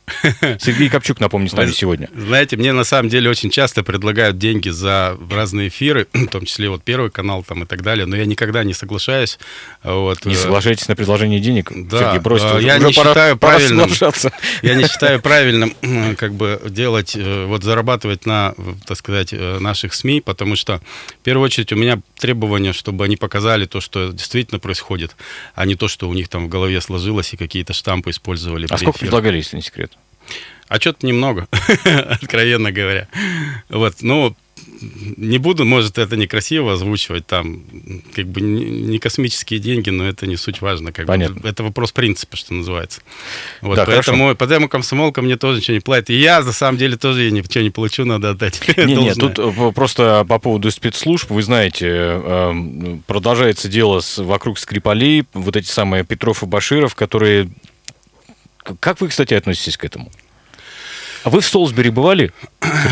Сергей 0.60 0.88
Копчук, 0.88 1.18
напомню, 1.20 1.48
с 1.48 1.52
нами 1.52 1.72
сегодня. 1.72 2.08
Знаете, 2.14 2.56
мне 2.56 2.72
на 2.72 2.84
самом 2.84 3.08
деле 3.08 3.28
очень 3.28 3.50
часто 3.50 3.82
предлагают 3.82 4.38
деньги 4.38 4.68
за 4.68 5.18
разные 5.30 5.68
эфиры, 5.68 6.06
в 6.12 6.26
том 6.28 6.44
числе 6.44 6.68
вот 6.68 6.82
Первый 6.84 7.10
канал 7.10 7.42
там 7.42 7.64
и 7.64 7.66
так 7.66 7.82
далее, 7.82 8.06
но 8.06 8.16
я 8.16 8.24
никогда 8.24 8.62
не 8.62 8.72
соглашаюсь. 8.72 9.38
Вот. 9.82 10.24
Не 10.24 10.34
э, 10.34 10.36
соглашаетесь 10.36 10.86
на 10.88 10.94
предложение 10.94 11.40
денег? 11.40 11.72
Да, 11.74 11.98
Сергей, 11.98 12.20
бросьте, 12.20 12.58
э, 12.58 12.62
я 12.62 12.78
не 12.78 12.92
пора, 12.92 13.10
считаю 13.10 13.36
пора 13.36 13.58
правильным, 13.58 13.90
я 14.62 14.74
не 14.74 14.84
считаю 14.86 15.20
правильным 15.20 15.74
как 16.16 16.34
бы 16.34 16.60
делать, 16.66 17.16
э, 17.16 17.46
вот 17.46 17.64
зарабатывать 17.64 18.26
на, 18.26 18.54
так 18.86 18.96
сказать, 18.96 19.32
наших 19.32 19.92
СМИ, 19.94 20.20
потому 20.20 20.54
что 20.54 20.80
в 21.20 21.24
первую 21.24 21.46
очередь 21.46 21.72
у 21.72 21.76
меня 21.76 22.00
требование, 22.18 22.72
чтобы 22.72 23.04
они 23.04 23.16
показали 23.16 23.66
то, 23.66 23.80
что 23.80 24.12
действительно 24.12 24.60
происходит, 24.60 25.16
а 25.54 25.66
не 25.66 25.74
то, 25.74 25.88
что 25.88 26.08
у 26.08 26.14
них 26.14 26.28
там 26.28 26.46
в 26.46 26.48
голове 26.48 26.80
сложилось 26.80 27.32
и 27.32 27.36
какие-то 27.36 27.72
штампы 27.72 28.10
использовали. 28.10 28.66
А 28.70 28.78
сколько 28.78 29.00
предлагали, 29.00 29.38
если 29.38 29.56
не 29.56 29.62
секрет? 29.62 29.95
А 30.68 30.80
что-то 30.80 31.06
немного, 31.06 31.46
откровенно 31.84 32.72
говоря. 32.72 33.08
Вот, 33.68 33.96
ну, 34.00 34.34
не 35.16 35.38
буду, 35.38 35.64
может, 35.64 35.98
это 35.98 36.16
некрасиво 36.16 36.72
озвучивать, 36.72 37.26
там, 37.26 37.62
как 38.14 38.26
бы 38.26 38.40
не 38.40 38.98
космические 38.98 39.60
деньги, 39.60 39.90
но 39.90 40.06
это 40.06 40.26
не 40.26 40.36
суть 40.36 40.60
важно. 40.60 40.92
Как 40.92 41.06
Понятно. 41.06 41.40
Бы. 41.40 41.48
Это 41.48 41.62
вопрос 41.62 41.92
принципа, 41.92 42.36
что 42.36 42.54
называется. 42.54 43.00
Вот, 43.60 43.76
да, 43.76 43.84
поэтому, 43.86 44.24
хорошо. 44.24 44.36
поэтому 44.36 44.68
комсомолка 44.68 45.22
мне 45.22 45.36
тоже 45.36 45.58
ничего 45.58 45.74
не 45.74 45.80
платит. 45.80 46.10
И 46.10 46.14
я, 46.14 46.42
на 46.42 46.52
самом 46.52 46.78
деле, 46.78 46.96
тоже 46.96 47.30
ничего 47.30 47.64
не 47.64 47.70
получу, 47.70 48.04
надо 48.04 48.30
отдать. 48.30 48.60
Не, 48.76 48.94
не, 48.94 49.14
тут 49.14 49.38
э, 49.38 49.72
просто 49.74 50.24
по 50.28 50.38
поводу 50.38 50.70
спецслужб, 50.70 51.30
вы 51.30 51.42
знаете, 51.42 51.86
эм, 51.88 53.02
продолжается 53.06 53.68
дело 53.68 54.00
с, 54.00 54.18
вокруг 54.18 54.58
Скрипалей, 54.58 55.24
вот 55.32 55.56
эти 55.56 55.68
самые 55.68 56.04
Петров 56.04 56.42
и 56.42 56.46
Баширов, 56.46 56.94
которые... 56.94 57.50
Как 58.80 59.00
вы, 59.00 59.08
кстати, 59.08 59.34
относитесь 59.34 59.76
к 59.76 59.84
этому? 59.84 60.10
А 61.26 61.30
вы 61.30 61.40
в 61.40 61.44
Солсбери 61.44 61.90
бывали? 61.90 62.30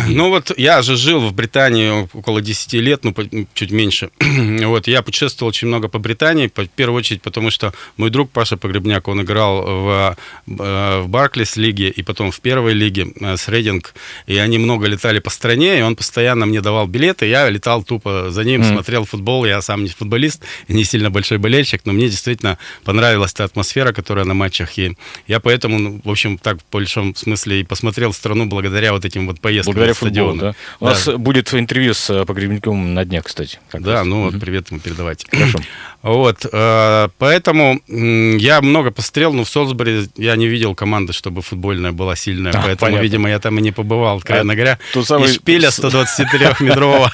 Ну 0.08 0.28
вот 0.28 0.50
я 0.58 0.82
же 0.82 0.96
жил 0.96 1.20
в 1.20 1.32
Британии 1.32 2.08
около 2.12 2.40
10 2.40 2.72
лет, 2.74 3.04
ну 3.04 3.14
чуть 3.54 3.70
меньше. 3.70 4.10
вот 4.64 4.88
я 4.88 5.02
путешествовал 5.02 5.50
очень 5.50 5.68
много 5.68 5.86
по 5.86 6.00
Британии, 6.00 6.50
в 6.52 6.66
первую 6.66 6.98
очередь 6.98 7.22
потому, 7.22 7.52
что 7.52 7.72
мой 7.96 8.10
друг 8.10 8.30
Паша 8.30 8.56
Погребняк, 8.56 9.06
он 9.06 9.22
играл 9.22 9.62
в, 9.62 10.16
э, 10.48 11.00
в 11.02 11.08
Барклис 11.08 11.56
лиге 11.56 11.90
и 11.90 12.02
потом 12.02 12.32
в 12.32 12.40
первой 12.40 12.72
лиге 12.72 13.06
э, 13.20 13.36
с 13.36 13.48
Рейдинг, 13.48 13.94
и 14.26 14.36
они 14.36 14.58
много 14.58 14.88
летали 14.88 15.20
по 15.20 15.30
стране, 15.30 15.78
и 15.78 15.82
он 15.82 15.94
постоянно 15.94 16.44
мне 16.44 16.60
давал 16.60 16.88
билеты, 16.88 17.26
я 17.26 17.48
летал 17.48 17.84
тупо 17.84 18.30
за 18.30 18.42
ним, 18.42 18.62
mm. 18.62 18.72
смотрел 18.72 19.04
футбол, 19.04 19.44
я 19.44 19.62
сам 19.62 19.84
не 19.84 19.90
футболист, 19.90 20.42
не 20.66 20.82
сильно 20.82 21.08
большой 21.08 21.38
болельщик, 21.38 21.82
но 21.84 21.92
мне 21.92 22.08
действительно 22.08 22.58
понравилась 22.82 23.32
та 23.32 23.44
атмосфера, 23.44 23.92
которая 23.92 24.24
на 24.24 24.34
матчах, 24.34 24.76
и 24.76 24.96
я 25.28 25.38
поэтому, 25.38 25.78
ну, 25.78 26.00
в 26.02 26.10
общем, 26.10 26.36
так 26.36 26.58
в 26.58 26.72
большом 26.72 27.14
смысле 27.14 27.60
и 27.60 27.64
посмотрел 27.64 28.12
страну 28.24 28.46
благодаря 28.46 28.92
вот 28.92 29.04
этим 29.04 29.26
вот 29.26 29.38
поездкам 29.38 29.74
благодаря 29.74 29.92
футболу, 29.92 30.34
да? 30.36 30.54
У 30.80 30.86
да. 30.86 30.92
нас 30.92 31.06
будет 31.18 31.52
интервью 31.52 31.92
с 31.92 32.08
э, 32.08 32.24
погребником 32.24 32.94
на 32.94 33.04
днях, 33.04 33.24
кстати. 33.24 33.58
Да, 33.70 33.92
раз. 33.92 34.06
ну 34.06 34.24
вот 34.24 34.40
привет 34.40 34.70
ему 34.70 34.80
передавайте. 34.80 35.26
Хорошо. 35.30 35.58
Вот, 36.04 36.44
э, 36.52 37.08
поэтому 37.16 37.80
я 37.88 38.60
много 38.60 38.90
посмотрел, 38.90 39.32
но 39.32 39.44
в 39.44 39.48
Солсбери 39.48 40.06
я 40.16 40.36
не 40.36 40.46
видел 40.46 40.74
команды, 40.74 41.14
чтобы 41.14 41.40
футбольная 41.40 41.92
была 41.92 42.14
сильная, 42.14 42.52
а, 42.52 42.56
поэтому, 42.56 42.76
понятно. 42.78 43.02
видимо, 43.02 43.30
я 43.30 43.38
там 43.38 43.58
и 43.58 43.62
не 43.62 43.72
побывал, 43.72 44.18
откровенно 44.18 44.52
а, 44.52 44.56
говоря. 44.56 44.78
Тот 44.92 45.06
самый... 45.06 45.30
И 45.30 45.32
шпиля 45.32 45.70
123-метрового 45.70 47.10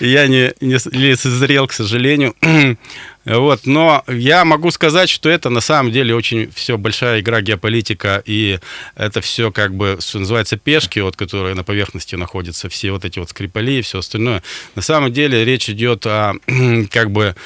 я 0.00 0.26
не, 0.26 0.52
не 0.60 0.76
лицезрел, 0.94 1.66
к 1.66 1.72
сожалению. 1.72 2.34
Вот, 3.24 3.66
но 3.66 4.02
я 4.08 4.44
могу 4.44 4.70
сказать, 4.70 5.08
что 5.08 5.28
это 5.28 5.48
на 5.48 5.60
самом 5.60 5.92
деле 5.92 6.14
очень 6.14 6.50
все 6.52 6.76
большая 6.76 7.20
игра 7.20 7.40
геополитика, 7.40 8.22
и 8.24 8.58
это 8.96 9.20
все 9.20 9.52
как 9.52 9.74
бы, 9.74 9.98
что 10.00 10.18
называется, 10.18 10.56
пешки, 10.56 10.98
вот, 10.98 11.16
которые 11.16 11.54
на 11.54 11.62
поверхности 11.62 12.16
находятся, 12.16 12.68
все 12.68 12.90
вот 12.90 13.04
эти 13.04 13.18
вот 13.18 13.30
скрипали 13.30 13.72
и 13.72 13.82
все 13.82 13.98
остальное. 13.98 14.42
На 14.74 14.82
самом 14.82 15.12
деле 15.12 15.44
речь 15.44 15.70
идет 15.70 16.04
о, 16.06 16.34
как 16.90 17.10
бы, 17.10 17.36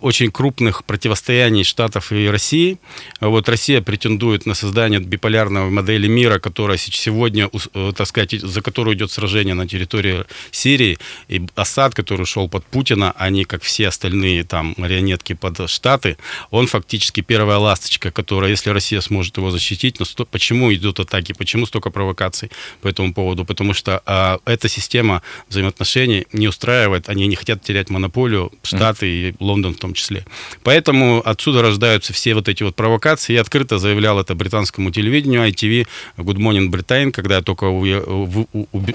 очень 0.00 0.30
крупных 0.30 0.84
противостояний 0.84 1.64
Штатов 1.64 2.12
и 2.12 2.28
России. 2.28 2.78
Вот 3.20 3.48
Россия 3.48 3.80
претендует 3.80 4.46
на 4.46 4.54
создание 4.54 5.00
биполярной 5.00 5.70
модели 5.70 6.08
мира, 6.08 6.38
которая 6.38 6.76
сегодня, 6.78 7.48
э, 7.74 7.92
так 7.96 8.06
сказать, 8.06 8.32
за 8.32 8.62
которую 8.62 8.96
идет 8.96 9.10
сражение 9.10 9.54
на 9.54 9.66
территории 9.66 10.24
Сирии. 10.50 10.98
И 11.28 11.42
Асад, 11.54 11.94
который 11.94 12.26
шел 12.26 12.48
под 12.48 12.64
Путина, 12.64 13.14
не 13.30 13.44
как 13.44 13.62
все 13.62 13.88
остальные 13.88 14.44
там 14.44 14.74
марионетки 14.76 15.34
под 15.34 15.70
Штаты, 15.70 16.16
он 16.50 16.66
фактически 16.66 17.20
первая 17.20 17.58
ласточка, 17.58 18.10
которая, 18.10 18.50
если 18.50 18.70
Россия 18.70 19.00
сможет 19.00 19.36
его 19.36 19.50
защитить, 19.50 20.00
но 20.00 20.04
сто... 20.04 20.24
почему 20.24 20.72
идут 20.74 21.00
атаки, 21.00 21.32
почему 21.32 21.66
столько 21.66 21.90
провокаций 21.90 22.50
по 22.82 22.88
этому 22.88 23.14
поводу? 23.14 23.44
Потому 23.44 23.74
что 23.74 24.02
а, 24.06 24.38
эта 24.44 24.68
система 24.68 25.22
взаимоотношений 25.48 26.26
не 26.32 26.48
устраивает, 26.48 27.08
они 27.08 27.26
не 27.26 27.36
хотят 27.36 27.62
терять 27.62 27.90
монополию, 27.90 28.52
Штаты 28.62 29.06
и 29.06 29.34
Лондон 29.40 29.74
в 29.74 29.78
том 29.78 29.89
том 29.90 29.94
числе. 29.94 30.24
Поэтому 30.62 31.22
отсюда 31.24 31.62
рождаются 31.62 32.12
все 32.12 32.34
вот 32.34 32.48
эти 32.48 32.62
вот 32.62 32.76
провокации. 32.76 33.34
Я 33.34 33.40
открыто 33.40 33.78
заявлял 33.78 34.18
это 34.20 34.34
британскому 34.34 34.90
телевидению, 34.90 35.46
ITV, 35.48 35.86
Good 36.16 36.36
Morning 36.36 36.70
Britain, 36.70 37.10
когда 37.10 37.36
я 37.36 37.42
только 37.42 37.64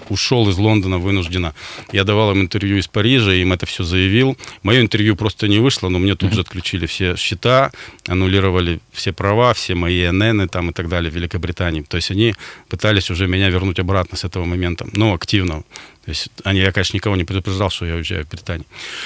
ушел 0.10 0.50
из 0.50 0.58
Лондона 0.58 0.98
вынужденно. 1.00 1.54
Я 1.94 2.04
давал 2.04 2.32
им 2.32 2.42
интервью 2.42 2.78
из 2.78 2.88
Парижа, 2.88 3.34
им 3.34 3.52
это 3.52 3.66
все 3.66 3.84
заявил. 3.84 4.38
Мое 4.64 4.82
интервью 4.82 5.16
просто 5.16 5.48
не 5.48 5.60
вышло, 5.60 5.90
но 5.90 6.00
мне 6.00 6.16
тут 6.16 6.34
же 6.34 6.42
отключили 6.42 6.86
все 6.86 7.16
счета, 7.18 7.72
аннулировали 8.08 8.80
все 8.94 9.12
права, 9.12 9.54
все 9.54 9.76
мои 9.76 10.12
НН 10.12 10.48
там 10.50 10.70
и 10.70 10.74
так 10.74 10.88
далее 10.88 11.12
в 11.12 11.16
Великобритании. 11.16 11.82
То 11.82 11.98
есть 11.98 12.12
они 12.12 12.36
пытались 12.70 13.12
уже 13.12 13.28
меня 13.28 13.50
вернуть 13.50 13.80
обратно 13.80 14.18
с 14.18 14.24
этого 14.24 14.46
момента, 14.46 14.88
но 14.94 15.14
активно. 15.14 15.64
То 16.06 16.12
есть 16.12 16.30
они, 16.44 16.60
я, 16.60 16.72
конечно, 16.72 16.98
никого 16.98 17.16
не 17.16 17.24
предупреждал, 17.24 17.70
что 17.70 17.86
я 17.86 17.96
уезжаю 17.96 18.24
в 18.26 18.30
Британию. 18.30 18.66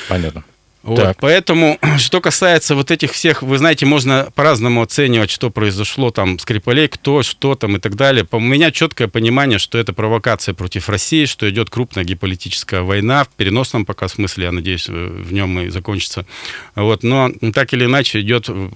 Понятно. 0.10 0.44
Вот, 0.82 1.18
поэтому, 1.20 1.78
что 1.98 2.22
касается 2.22 2.76
вот 2.76 2.90
этих 2.90 3.12
всех, 3.12 3.44
вы 3.44 3.58
знаете, 3.58 3.86
можно 3.86 4.30
по-разному 4.34 4.82
оценивать, 4.82 5.30
что 5.30 5.50
произошло 5.50 6.10
там, 6.10 6.40
Скрипалей, 6.40 6.88
кто, 6.88 7.22
что 7.22 7.56
там 7.56 7.76
и 7.76 7.80
так 7.80 7.96
далее. 7.96 8.26
У 8.32 8.40
меня 8.40 8.72
четкое 8.72 9.08
понимание, 9.08 9.60
что 9.60 9.78
это 9.78 9.92
провокация 9.92 10.54
против 10.54 10.88
России, 10.90 11.26
что 11.26 11.50
идет 11.50 11.70
крупная 11.70 12.06
геополитическая 12.06 12.82
война, 12.82 13.26
в 13.26 13.30
переносном 13.30 13.86
пока 13.86 14.08
смысле, 14.08 14.46
я 14.46 14.52
надеюсь, 14.52 14.88
в 14.88 15.34
нем 15.34 15.60
и 15.60 15.70
закончится. 15.70 16.26
Вот, 16.76 17.04
но 17.04 17.30
так 17.54 17.74
или 17.74 17.86
иначе 17.86 18.22
идет 18.22 18.46
э, 18.48 18.70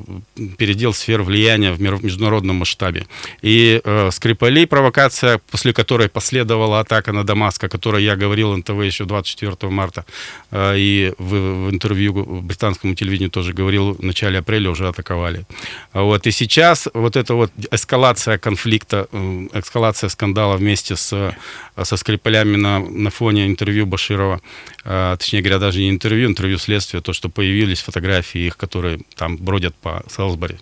передел 0.57 0.93
сфер 0.93 1.23
влияния 1.23 1.71
в 1.71 1.81
международном 1.81 2.57
масштабе. 2.57 3.07
И 3.41 3.81
э, 3.83 4.09
Скрипалей 4.11 4.67
провокация, 4.67 5.39
после 5.49 5.73
которой 5.73 6.09
последовала 6.09 6.81
атака 6.81 7.13
на 7.13 7.23
Дамаск, 7.23 7.63
о 7.63 7.69
которой 7.69 8.03
я 8.03 8.15
говорил 8.15 8.55
НТВ 8.57 8.83
еще 8.83 9.05
24 9.05 9.71
марта, 9.71 10.05
э, 10.51 10.75
и 10.77 11.13
в, 11.17 11.67
в 11.67 11.69
интервью 11.71 11.92
интервью 11.93 12.41
британскому 12.41 12.95
телевидению 12.95 13.29
тоже 13.29 13.53
говорил, 13.53 13.93
в 13.93 14.03
начале 14.03 14.39
апреля 14.39 14.69
уже 14.69 14.87
атаковали. 14.87 15.45
Вот. 15.93 16.27
И 16.27 16.31
сейчас 16.31 16.87
вот 16.93 17.15
эта 17.15 17.35
вот 17.35 17.51
эскалация 17.71 18.37
конфликта, 18.37 19.07
э, 19.11 19.47
эскалация 19.53 20.09
скандала 20.09 20.57
вместе 20.57 20.95
с, 20.95 21.35
со 21.81 21.97
Скрипалями 21.97 22.55
на, 22.55 22.79
на 22.79 23.09
фоне 23.09 23.45
интервью 23.47 23.85
Баширова, 23.85 24.41
э, 24.85 25.15
точнее 25.19 25.41
говоря, 25.41 25.59
даже 25.59 25.79
не 25.79 25.89
интервью, 25.89 26.29
интервью 26.29 26.57
следствия, 26.57 27.01
то, 27.01 27.13
что 27.13 27.29
появились 27.29 27.81
фотографии 27.81 28.41
их, 28.41 28.57
которые 28.57 28.99
там 29.15 29.37
бродят 29.37 29.75
по 29.75 30.03
Салсбори. 30.09 30.57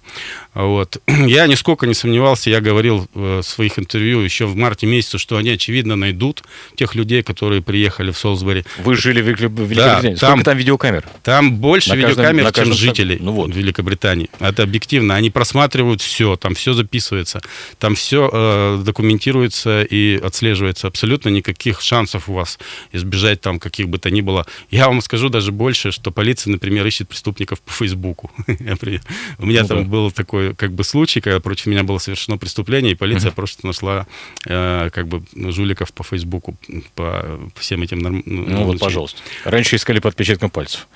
Вот. 0.53 0.97
Я 1.07 1.47
нисколько 1.47 1.87
не 1.87 1.93
сомневался, 1.93 2.49
я 2.49 2.61
говорил 2.61 3.07
в 3.13 3.41
своих 3.43 3.79
интервью 3.79 4.19
еще 4.19 4.45
в 4.45 4.55
марте 4.55 4.87
месяце, 4.87 5.17
что 5.17 5.37
они, 5.37 5.51
очевидно, 5.51 5.95
найдут 5.95 6.43
тех 6.75 6.95
людей, 6.95 7.23
которые 7.23 7.61
приехали 7.61 8.11
в 8.11 8.17
Солсбери. 8.17 8.63
Вы 8.79 8.95
жили 8.95 9.21
в 9.21 9.27
Великобритании. 9.27 10.15
Да, 10.15 10.27
там, 10.27 10.43
там 10.43 10.57
видеокамер? 10.57 11.03
Там 11.23 11.57
больше 11.57 11.89
на 11.89 11.95
видеокамер, 11.95 12.45
каждом, 12.45 12.65
чем 12.65 12.73
жителей 12.73 13.17
ну, 13.19 13.31
вот. 13.31 13.51
в 13.51 13.57
Великобритании. 13.57 14.29
Это 14.39 14.63
объективно. 14.63 15.15
Они 15.15 15.29
просматривают 15.29 16.01
все, 16.01 16.35
там 16.35 16.55
все 16.55 16.73
записывается, 16.73 17.41
там 17.77 17.95
все 17.95 18.29
э, 18.31 18.83
документируется 18.83 19.83
и 19.83 20.17
отслеживается. 20.17 20.87
Абсолютно 20.87 21.29
никаких 21.29 21.81
шансов 21.81 22.29
у 22.29 22.33
вас 22.33 22.57
избежать 22.91 23.41
там 23.41 23.59
каких 23.59 23.89
бы 23.89 23.99
то 23.99 24.09
ни 24.09 24.21
было. 24.21 24.45
Я 24.71 24.87
вам 24.87 25.01
скажу 25.01 25.29
даже 25.29 25.51
больше, 25.51 25.91
что 25.91 26.11
полиция, 26.11 26.51
например, 26.51 26.85
ищет 26.87 27.07
преступников 27.07 27.61
по 27.61 27.71
Фейсбуку. 27.71 28.31
У 28.47 29.45
меня 29.45 29.61
ну 29.61 29.67
там 29.67 29.89
был 29.89 30.11
такой 30.11 30.55
как 30.55 30.71
бы 30.73 30.83
случай, 30.83 31.21
когда 31.21 31.39
против 31.39 31.67
меня 31.67 31.83
было 31.83 31.99
совершено 31.99 32.37
преступление, 32.37 32.93
и 32.93 32.95
полиция 32.95 33.31
просто 33.31 33.67
нашла 33.67 34.07
э, 34.47 34.89
как 34.91 35.07
бы 35.07 35.23
жуликов 35.35 35.93
по 35.93 36.03
Фейсбуку, 36.03 36.55
по 36.95 37.39
всем 37.55 37.83
этим... 37.83 37.99
Ну, 37.99 38.23
ну 38.25 38.63
вот, 38.63 38.79
пожалуйста. 38.79 39.19
Раньше 39.43 39.75
искали 39.75 39.99
по 39.99 40.09
отпечаткам 40.09 40.49
пальцев. 40.49 40.87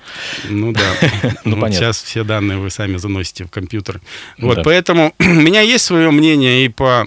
Ну 0.48 0.72
да. 0.72 0.82
Ну, 1.44 1.56
понятно. 1.56 1.72
Сейчас 1.72 2.02
все 2.02 2.24
данные 2.24 2.58
вы 2.58 2.70
сами 2.70 2.96
заносите 2.96 3.44
в 3.44 3.50
компьютер. 3.50 4.00
Вот, 4.38 4.62
поэтому 4.64 5.14
у 5.18 5.24
меня 5.24 5.60
есть 5.60 5.84
свое 5.84 6.10
мнение 6.10 6.64
и 6.64 6.68
по 6.68 7.06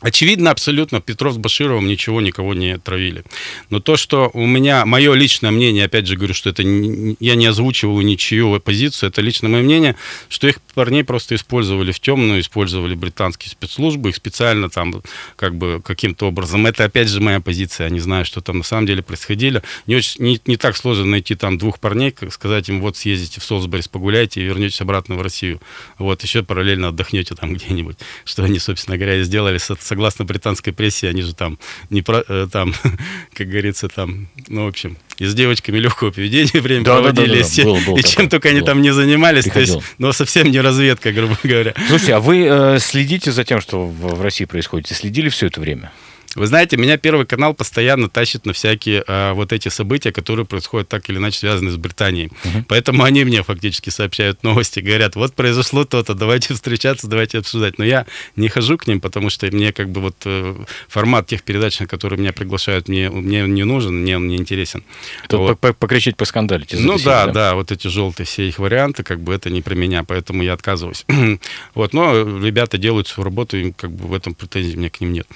Очевидно, 0.00 0.52
абсолютно, 0.52 1.00
Петров 1.00 1.34
с 1.34 1.38
Башировым 1.38 1.88
ничего 1.88 2.20
никого 2.20 2.54
не 2.54 2.78
травили. 2.78 3.24
Но 3.68 3.80
то, 3.80 3.96
что 3.96 4.30
у 4.32 4.46
меня, 4.46 4.86
мое 4.86 5.12
личное 5.14 5.50
мнение, 5.50 5.86
опять 5.86 6.06
же 6.06 6.14
говорю, 6.14 6.34
что 6.34 6.50
это 6.50 6.62
не, 6.62 7.16
я 7.18 7.34
не 7.34 7.46
озвучиваю 7.46 8.04
ничью 8.04 8.60
позицию, 8.60 9.10
это 9.10 9.22
личное 9.22 9.48
мое 9.48 9.62
мнение, 9.62 9.96
что 10.28 10.46
их 10.46 10.60
парней 10.74 11.02
просто 11.02 11.34
использовали 11.34 11.90
в 11.90 11.98
темную, 11.98 12.40
использовали 12.40 12.94
британские 12.94 13.50
спецслужбы, 13.50 14.10
их 14.10 14.16
специально 14.16 14.70
там 14.70 15.02
как 15.34 15.56
бы 15.56 15.82
каким-то 15.84 16.26
образом. 16.26 16.66
Это 16.66 16.84
опять 16.84 17.08
же 17.08 17.20
моя 17.20 17.40
позиция, 17.40 17.88
я 17.88 17.90
не 17.90 18.00
знаю, 18.00 18.24
что 18.24 18.40
там 18.40 18.58
на 18.58 18.64
самом 18.64 18.86
деле 18.86 19.02
происходило. 19.02 19.64
Не, 19.86 19.96
очень, 19.96 20.22
не, 20.22 20.40
не 20.46 20.56
так 20.56 20.76
сложно 20.76 21.06
найти 21.06 21.34
там 21.34 21.58
двух 21.58 21.80
парней, 21.80 22.12
как 22.12 22.32
сказать 22.32 22.68
им, 22.68 22.80
вот 22.80 22.96
съездите 22.96 23.40
в 23.40 23.44
Солсберис, 23.44 23.88
погуляйте 23.88 24.40
и 24.40 24.44
вернетесь 24.44 24.80
обратно 24.80 25.16
в 25.16 25.22
Россию. 25.22 25.60
Вот, 25.98 26.22
еще 26.22 26.44
параллельно 26.44 26.88
отдохнете 26.88 27.34
там 27.34 27.54
где-нибудь, 27.54 27.96
что 28.24 28.44
они, 28.44 28.60
собственно 28.60 28.96
говоря, 28.96 29.16
и 29.16 29.24
сделали 29.24 29.58
с 29.58 29.87
согласно 29.88 30.24
британской 30.24 30.72
прессе, 30.72 31.08
они 31.08 31.22
же 31.22 31.34
там, 31.34 31.58
не 31.90 32.02
про, 32.02 32.22
э, 32.28 32.46
там, 32.50 32.74
как 33.34 33.48
говорится, 33.48 33.88
там, 33.88 34.28
ну, 34.48 34.66
в 34.66 34.68
общем, 34.68 34.96
и 35.18 35.26
с 35.26 35.34
девочками 35.34 35.78
легкого 35.78 36.10
поведения 36.10 36.60
время 36.60 36.84
да, 36.84 36.94
проводили, 36.96 37.42
да, 37.42 37.48
да, 37.48 37.56
да. 37.56 37.64
Был, 37.64 37.80
был 37.80 37.96
и 37.96 38.02
чем 38.02 38.28
только 38.28 38.48
был. 38.48 38.56
они 38.56 38.64
там 38.64 38.82
не 38.82 38.92
занимались, 38.92 39.44
Приходил. 39.44 39.74
то 39.74 39.80
есть, 39.80 39.94
но 39.98 40.12
совсем 40.12 40.50
не 40.50 40.60
разведка, 40.60 41.12
грубо 41.12 41.36
говоря. 41.42 41.74
Слушайте, 41.88 42.14
а 42.14 42.20
вы 42.20 42.46
э, 42.48 42.78
следите 42.78 43.32
за 43.32 43.44
тем, 43.44 43.60
что 43.60 43.86
в, 43.86 44.16
в 44.16 44.22
России 44.22 44.44
происходит? 44.44 44.88
Следили 44.88 45.28
все 45.28 45.46
это 45.46 45.60
время? 45.60 45.90
Вы 46.34 46.46
знаете, 46.46 46.76
меня 46.76 46.96
Первый 46.98 47.26
канал 47.26 47.54
постоянно 47.54 48.08
тащит 48.08 48.44
на 48.44 48.52
всякие 48.52 49.02
а, 49.06 49.32
вот 49.34 49.52
эти 49.52 49.68
события, 49.68 50.12
которые 50.12 50.46
происходят 50.46 50.88
так 50.88 51.08
или 51.08 51.16
иначе 51.16 51.38
связаны 51.38 51.70
с 51.70 51.76
Британией. 51.76 52.28
Uh-huh. 52.28 52.64
Поэтому 52.68 53.02
они 53.04 53.24
мне 53.24 53.42
фактически 53.42 53.90
сообщают 53.90 54.42
новости, 54.42 54.80
говорят, 54.80 55.16
вот 55.16 55.34
произошло 55.34 55.84
то-то, 55.84 56.14
давайте 56.14 56.54
встречаться, 56.54 57.06
давайте 57.06 57.38
обсуждать. 57.38 57.78
Но 57.78 57.84
я 57.84 58.06
не 58.36 58.48
хожу 58.48 58.76
к 58.76 58.86
ним, 58.86 59.00
потому 59.00 59.30
что 59.30 59.46
мне 59.46 59.72
как 59.72 59.90
бы 59.90 60.00
вот 60.00 60.16
э, 60.24 60.54
формат 60.88 61.26
тех 61.26 61.42
передач, 61.42 61.80
на 61.80 61.86
которые 61.86 62.18
меня 62.18 62.32
приглашают, 62.32 62.88
мне, 62.88 63.10
мне 63.10 63.42
не 63.42 63.64
нужен, 63.64 64.02
мне 64.02 64.16
он 64.16 64.28
не 64.28 64.36
интересен. 64.36 64.84
вот. 65.30 65.58
покричать, 65.60 66.16
поскандалить. 66.16 66.74
Ну 66.78 66.98
да, 66.98 67.26
да, 67.26 67.32
да, 67.32 67.54
вот 67.54 67.72
эти 67.72 67.88
желтые 67.88 68.26
все 68.26 68.48
их 68.48 68.58
варианты, 68.58 69.02
как 69.02 69.20
бы 69.20 69.34
это 69.34 69.50
не 69.50 69.62
про 69.62 69.74
меня, 69.74 70.04
поэтому 70.04 70.42
я 70.42 70.52
отказываюсь. 70.52 71.04
вот, 71.74 71.92
но 71.94 72.12
ребята 72.38 72.78
делают 72.78 73.08
свою 73.08 73.24
работу, 73.24 73.56
и 73.56 73.72
как 73.72 73.90
бы 73.90 74.08
в 74.08 74.14
этом 74.14 74.34
претензий 74.34 74.76
у 74.76 74.78
меня 74.78 74.90
к 74.90 75.00
ним 75.00 75.12
нет. 75.12 75.26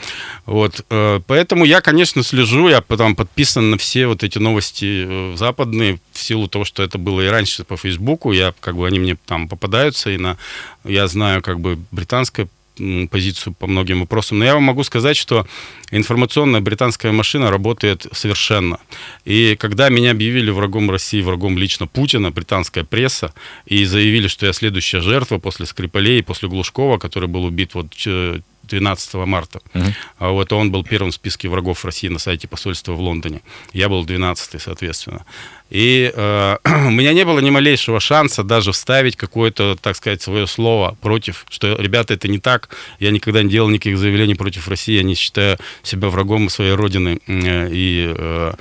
Вот, 0.47 0.82
Э, 0.91 1.21
поэтому 1.27 1.65
я, 1.65 1.81
конечно, 1.81 2.23
слежу, 2.23 2.69
я 2.69 2.81
потом 2.81 3.15
подписан 3.17 3.71
на 3.71 3.79
все 3.79 4.07
вот 4.07 4.23
эти 4.23 4.39
новости 4.39 5.05
э, 5.07 5.37
западные, 5.37 5.99
в 6.13 6.19
силу 6.19 6.49
того, 6.49 6.65
что 6.65 6.83
это 6.83 6.99
было 6.99 7.21
и 7.21 7.29
раньше 7.29 7.65
по 7.65 7.77
Фейсбуку, 7.77 8.33
я, 8.33 8.55
как 8.61 8.77
бы, 8.77 8.87
они 8.87 8.99
мне 8.99 9.17
там 9.27 9.49
попадаются, 9.49 10.11
и 10.11 10.19
на, 10.19 10.39
я 10.85 11.07
знаю, 11.07 11.43
как 11.43 11.61
бы, 11.61 11.79
британское 11.91 12.49
позицию 13.11 13.55
по 13.55 13.67
многим 13.67 14.01
вопросам. 14.01 14.39
Но 14.39 14.45
я 14.45 14.55
вам 14.55 14.65
могу 14.65 14.83
сказать, 14.83 15.17
что 15.17 15.47
информационная 15.91 16.61
британская 16.61 17.13
машина 17.13 17.51
работает 17.51 18.07
совершенно. 18.13 18.81
И 19.25 19.57
когда 19.57 19.89
меня 19.89 20.13
объявили 20.13 20.51
врагом 20.51 20.91
России, 20.91 21.21
врагом 21.21 21.59
лично 21.59 21.87
Путина, 21.87 22.31
британская 22.31 22.85
пресса, 22.85 23.35
и 23.67 23.85
заявили, 23.85 24.29
что 24.29 24.47
я 24.47 24.53
следующая 24.53 25.01
жертва 25.01 25.39
после 25.39 25.67
Скрипалей, 25.67 26.23
после 26.23 26.49
Глушкова, 26.49 26.99
который 26.99 27.29
был 27.29 27.45
убит 27.45 27.75
вот 27.75 27.95
12 28.73 29.15
марта. 29.27 29.61
А 30.19 30.31
вот 30.31 30.53
он 30.53 30.71
был 30.71 30.85
первым 30.85 31.11
в 31.11 31.15
списке 31.15 31.49
врагов 31.49 31.85
России 31.85 32.09
на 32.09 32.19
сайте 32.19 32.49
посольства 32.49 32.93
в 32.93 33.01
Лондоне. 33.01 33.43
Я 33.73 33.89
был 33.89 34.05
12 34.05 34.61
соответственно. 34.61 35.25
И 35.71 36.13
э, 36.15 36.57
у 36.65 36.91
меня 36.91 37.13
не 37.13 37.25
было 37.25 37.39
ни 37.41 37.51
малейшего 37.51 38.01
шанса 38.01 38.43
даже 38.43 38.73
вставить 38.73 39.17
какое-то, 39.17 39.77
так 39.81 39.97
сказать, 39.97 40.23
свое 40.23 40.47
слово 40.47 40.97
против, 41.01 41.47
что, 41.49 41.77
ребята, 41.77 42.15
это 42.15 42.29
не 42.29 42.39
так. 42.39 42.69
Я 42.99 43.11
никогда 43.11 43.43
не 43.43 43.51
делал 43.51 43.69
никаких 43.69 43.99
заявлений 43.99 44.35
против 44.35 44.69
России. 44.69 44.97
Я 44.97 45.03
не 45.03 45.15
считаю 45.15 45.59
себя 45.83 46.09
врагом 46.09 46.49
своей 46.49 46.73
родины. 46.73 47.21
Э, 47.27 47.69
и 47.71 48.13
э, 48.15 48.53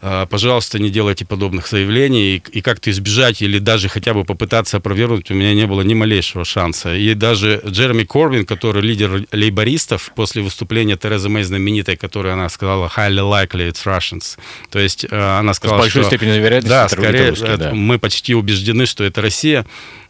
пожалуйста, 0.00 0.78
не 0.78 0.90
делайте 0.90 1.24
подобных 1.24 1.66
заявлений 1.66 2.36
и, 2.36 2.42
и 2.58 2.60
как-то 2.60 2.90
избежать 2.90 3.42
или 3.42 3.58
даже 3.58 3.88
хотя 3.88 4.14
бы 4.14 4.24
попытаться 4.24 4.76
опровергнуть 4.76 5.30
у 5.30 5.34
меня 5.34 5.54
не 5.54 5.66
было 5.66 5.82
ни 5.82 5.94
малейшего 5.94 6.44
шанса. 6.44 6.94
И 6.94 7.14
даже 7.14 7.60
Джереми 7.66 8.04
Корбин, 8.04 8.46
который 8.46 8.82
лидер 8.82 9.24
лейбористов, 9.32 10.12
после 10.14 10.42
выступления 10.42 10.96
Терезы 10.96 11.28
Мэй 11.28 11.42
знаменитой, 11.42 11.96
которой 11.96 12.32
она 12.32 12.48
сказала 12.48 12.90
highly 12.94 13.48
likely 13.48 13.70
it's 13.70 13.84
Russians, 13.84 14.38
то 14.70 14.78
есть 14.78 15.04
э, 15.04 15.38
она 15.38 15.52
сказала, 15.54 15.78
С 15.78 15.82
большой 15.82 16.02
что... 16.02 16.10
степенью 16.10 16.40
вероятности 16.42 16.68
да, 16.68 16.88
скорее, 16.88 17.30
русские, 17.30 17.56
да. 17.56 17.74
мы 17.74 17.98
почти 17.98 18.34
убеждены, 18.34 18.86
что 18.86 19.04
это 19.04 19.20
Россия. 19.20 19.66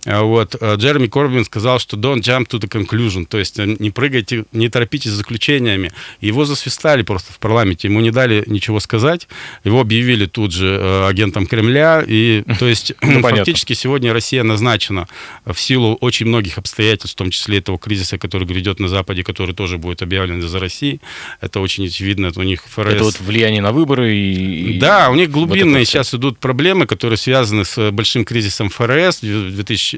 А 0.09 0.23
вот. 0.23 0.57
А 0.61 0.77
Джереми 0.77 1.07
Корбин 1.07 1.45
сказал, 1.45 1.79
что 1.79 1.97
don't 1.97 2.21
jump 2.21 2.49
to 2.49 2.59
the 2.59 2.69
conclusion, 2.69 3.27
то 3.27 3.39
есть 3.39 3.59
э, 3.59 3.77
не 3.79 3.91
прыгайте, 3.91 4.47
не 4.53 4.71
торопитесь 4.71 5.11
с 5.11 5.15
заключениями. 5.15 5.93
Его 6.23 6.47
засвистали 6.47 7.03
просто 7.03 7.33
в 7.35 7.39
парламенте, 7.39 7.89
ему 7.89 8.01
не 8.01 8.11
дали 8.11 8.43
ничего 8.47 8.81
сказать, 8.81 9.29
его 9.65 9.81
объявили 9.81 10.25
тут 10.25 10.53
же 10.53 10.67
э, 10.81 11.07
агентом 11.09 11.47
Кремля, 11.47 12.03
и 12.07 12.43
то 12.59 12.67
есть 12.67 12.95
ну, 13.03 13.21
фактически 13.23 13.75
сегодня 13.75 14.15
Россия 14.15 14.43
назначена 14.43 15.09
в 15.45 15.59
силу 15.61 15.99
очень 16.01 16.27
многих 16.27 16.57
обстоятельств, 16.57 17.15
в 17.15 17.19
том 17.19 17.31
числе 17.31 17.59
этого 17.59 17.79
кризиса, 17.79 18.17
который 18.17 18.47
грядет 18.47 18.81
на 18.81 18.89
Западе, 18.89 19.23
который 19.23 19.55
тоже 19.55 19.77
будет 19.77 20.01
объявлен 20.01 20.41
за 20.41 20.59
Россией. 20.59 21.03
Это 21.43 21.61
очень 21.61 21.87
очевидно, 21.87 22.27
это 22.27 22.41
у 22.41 22.45
них 22.45 22.63
ФРС... 22.65 22.95
Это 22.95 23.05
вот 23.05 23.21
влияние 23.21 23.61
на 23.61 23.73
выборы 23.73 24.15
и... 24.15 24.79
Да, 24.79 25.11
у 25.11 25.15
них 25.15 25.31
глубинные 25.31 25.81
вот 25.81 25.89
сейчас 25.89 26.15
идут 26.15 26.39
проблемы, 26.39 26.87
которые 26.87 27.19
связаны 27.19 27.67
с 27.67 27.91
большим 27.91 28.25
кризисом 28.25 28.71
ФРС 28.71 29.21
в 29.21 29.55
2000 29.55 29.98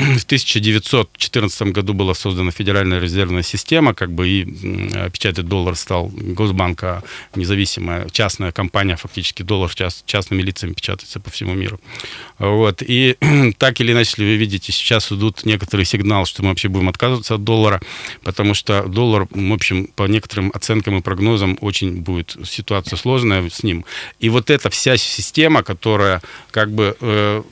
в 0.00 0.24
1914 0.24 1.62
году 1.72 1.92
была 1.94 2.14
создана 2.14 2.50
Федеральная 2.50 3.00
резервная 3.00 3.42
система, 3.42 3.94
как 3.94 4.10
бы 4.12 4.28
и 4.28 4.44
печатать 5.12 5.46
доллар 5.46 5.76
стал 5.76 6.10
Госбанка, 6.12 7.02
независимая 7.34 8.08
частная 8.10 8.52
компания, 8.52 8.96
фактически 8.96 9.42
доллар 9.42 9.74
част, 9.74 10.06
частными 10.06 10.42
лицами 10.42 10.72
печатается 10.72 11.20
по 11.20 11.30
всему 11.30 11.54
миру. 11.54 11.80
Вот. 12.38 12.82
И 12.82 13.16
так 13.58 13.80
или 13.80 13.92
иначе, 13.92 14.14
вы 14.18 14.36
видите, 14.36 14.72
сейчас 14.72 15.12
идут 15.12 15.44
некоторые 15.44 15.84
сигналы, 15.84 16.26
что 16.26 16.42
мы 16.42 16.48
вообще 16.50 16.68
будем 16.68 16.88
отказываться 16.88 17.34
от 17.34 17.44
доллара, 17.44 17.80
потому 18.22 18.54
что 18.54 18.84
доллар, 18.84 19.28
в 19.30 19.52
общем, 19.52 19.88
по 19.94 20.04
некоторым 20.04 20.50
оценкам 20.54 20.98
и 20.98 21.02
прогнозам, 21.02 21.58
очень 21.60 22.00
будет 22.00 22.36
ситуация 22.44 22.96
сложная 22.96 23.48
с 23.50 23.62
ним. 23.62 23.84
И 24.18 24.28
вот 24.28 24.50
эта 24.50 24.70
вся 24.70 24.96
система, 24.96 25.62
которая 25.62 26.22
как 26.50 26.72
бы 26.72 26.96
э, 27.00 27.42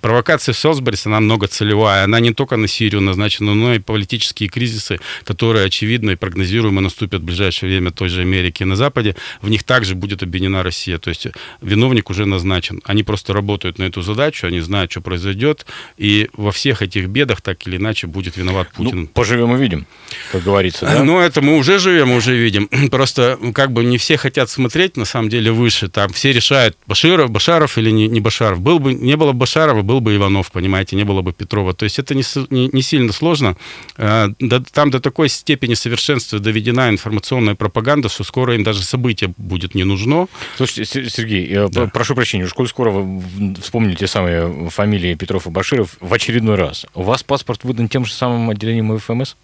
провокация 0.00 0.52
в 0.52 0.58
Селсберис, 0.58 1.06
она 1.06 1.20
многоцелевая. 1.20 2.04
Она 2.04 2.20
не 2.20 2.32
только 2.32 2.56
на 2.56 2.68
Сирию 2.68 3.00
назначена, 3.00 3.54
но 3.54 3.74
и 3.74 3.78
политические 3.78 4.48
кризисы, 4.48 4.98
которые, 5.24 5.66
очевидно 5.66 6.10
и 6.10 6.16
прогнозируемо 6.16 6.80
наступят 6.80 7.22
в 7.22 7.24
ближайшее 7.24 7.70
время 7.70 7.90
той 7.90 8.08
же 8.08 8.22
Америки 8.22 8.62
и 8.62 8.66
на 8.66 8.76
Западе. 8.76 9.16
В 9.42 9.48
них 9.48 9.64
также 9.64 9.94
будет 9.94 10.22
объединена 10.22 10.62
Россия. 10.62 10.98
То 10.98 11.10
есть 11.10 11.26
виновник 11.60 12.10
уже 12.10 12.26
назначен. 12.26 12.80
Они 12.84 13.02
просто 13.02 13.32
работают 13.32 13.78
на 13.78 13.84
эту 13.84 14.02
задачу, 14.02 14.46
они 14.46 14.60
знают, 14.60 14.90
что 14.90 15.00
произойдет. 15.00 15.66
И 15.96 16.28
во 16.32 16.52
всех 16.52 16.82
этих 16.82 17.08
бедах 17.08 17.40
так 17.40 17.66
или 17.66 17.76
иначе 17.76 18.06
будет 18.06 18.36
виноват 18.36 18.68
ну, 18.76 18.84
Путин. 18.84 19.00
Ну, 19.00 19.06
поживем 19.08 19.54
и 19.56 19.58
видим, 19.58 19.86
как 20.32 20.42
говорится. 20.42 20.86
Да? 20.86 21.04
Ну, 21.04 21.18
это 21.20 21.40
мы 21.40 21.56
уже 21.56 21.78
живем, 21.78 22.12
уже 22.12 22.36
видим. 22.36 22.68
Просто 22.90 23.38
как 23.54 23.72
бы 23.72 23.84
не 23.84 23.98
все 23.98 24.16
хотят 24.16 24.50
смотреть, 24.50 24.96
на 24.96 25.04
самом 25.04 25.28
деле, 25.28 25.52
выше. 25.52 25.88
Там 25.88 26.12
все 26.12 26.32
решают, 26.32 26.76
Баширов, 26.86 27.30
Башаров 27.30 27.78
или 27.78 27.90
не, 27.90 28.08
не 28.08 28.20
Башаров. 28.20 28.60
Был 28.60 28.78
бы, 28.78 28.94
не 28.94 29.16
было 29.16 29.32
Башарова, 29.32 29.82
был 29.90 30.00
бы 30.00 30.14
Иванов, 30.14 30.52
понимаете, 30.52 30.94
не 30.94 31.02
было 31.02 31.20
бы 31.20 31.32
Петрова. 31.32 31.74
То 31.74 31.82
есть 31.82 31.98
это 31.98 32.14
не, 32.14 32.22
не, 32.50 32.68
не 32.68 32.80
сильно 32.80 33.12
сложно. 33.12 33.56
А, 33.96 34.28
там 34.72 34.92
до 34.92 35.00
такой 35.00 35.28
степени 35.28 35.74
совершенства 35.74 36.38
доведена 36.38 36.90
информационная 36.90 37.56
пропаганда, 37.56 38.08
что 38.08 38.22
скоро 38.22 38.54
им 38.54 38.62
даже 38.62 38.84
событие 38.84 39.34
будет 39.36 39.74
не 39.74 39.82
нужно. 39.82 40.28
Слушайте, 40.56 40.84
Сергей, 41.10 41.68
да. 41.70 41.86
прошу 41.86 42.14
прощения, 42.14 42.44
уж 42.44 42.54
коль 42.54 42.68
скоро 42.68 42.90
вы 42.90 43.54
вспомнили 43.60 43.96
те 43.96 44.06
самые 44.06 44.70
фамилии 44.70 45.16
Петров 45.16 45.48
и 45.48 45.50
Баширов 45.50 45.96
в 45.98 46.14
очередной 46.14 46.54
раз. 46.54 46.86
У 46.94 47.02
вас 47.02 47.24
паспорт 47.24 47.64
выдан 47.64 47.88
тем 47.88 48.04
же 48.04 48.12
самым 48.12 48.48
отделением 48.48 48.96
ФМС? 48.96 49.34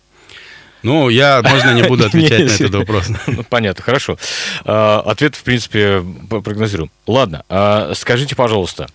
Ну, 0.85 1.09
я, 1.09 1.43
можно, 1.43 1.75
не 1.75 1.83
буду 1.83 2.05
отвечать 2.07 2.47
на 2.47 2.53
этот 2.53 2.75
вопрос. 2.77 3.09
Ну, 3.27 3.43
понятно, 3.43 3.83
хорошо. 3.83 4.17
А, 4.65 5.03
ответ, 5.05 5.35
в 5.35 5.43
принципе, 5.43 6.05
прогнозируем. 6.31 6.93
Ладно, 7.09 7.43
а, 7.49 7.93
скажите, 7.97 8.37
пожалуйста, 8.37 8.87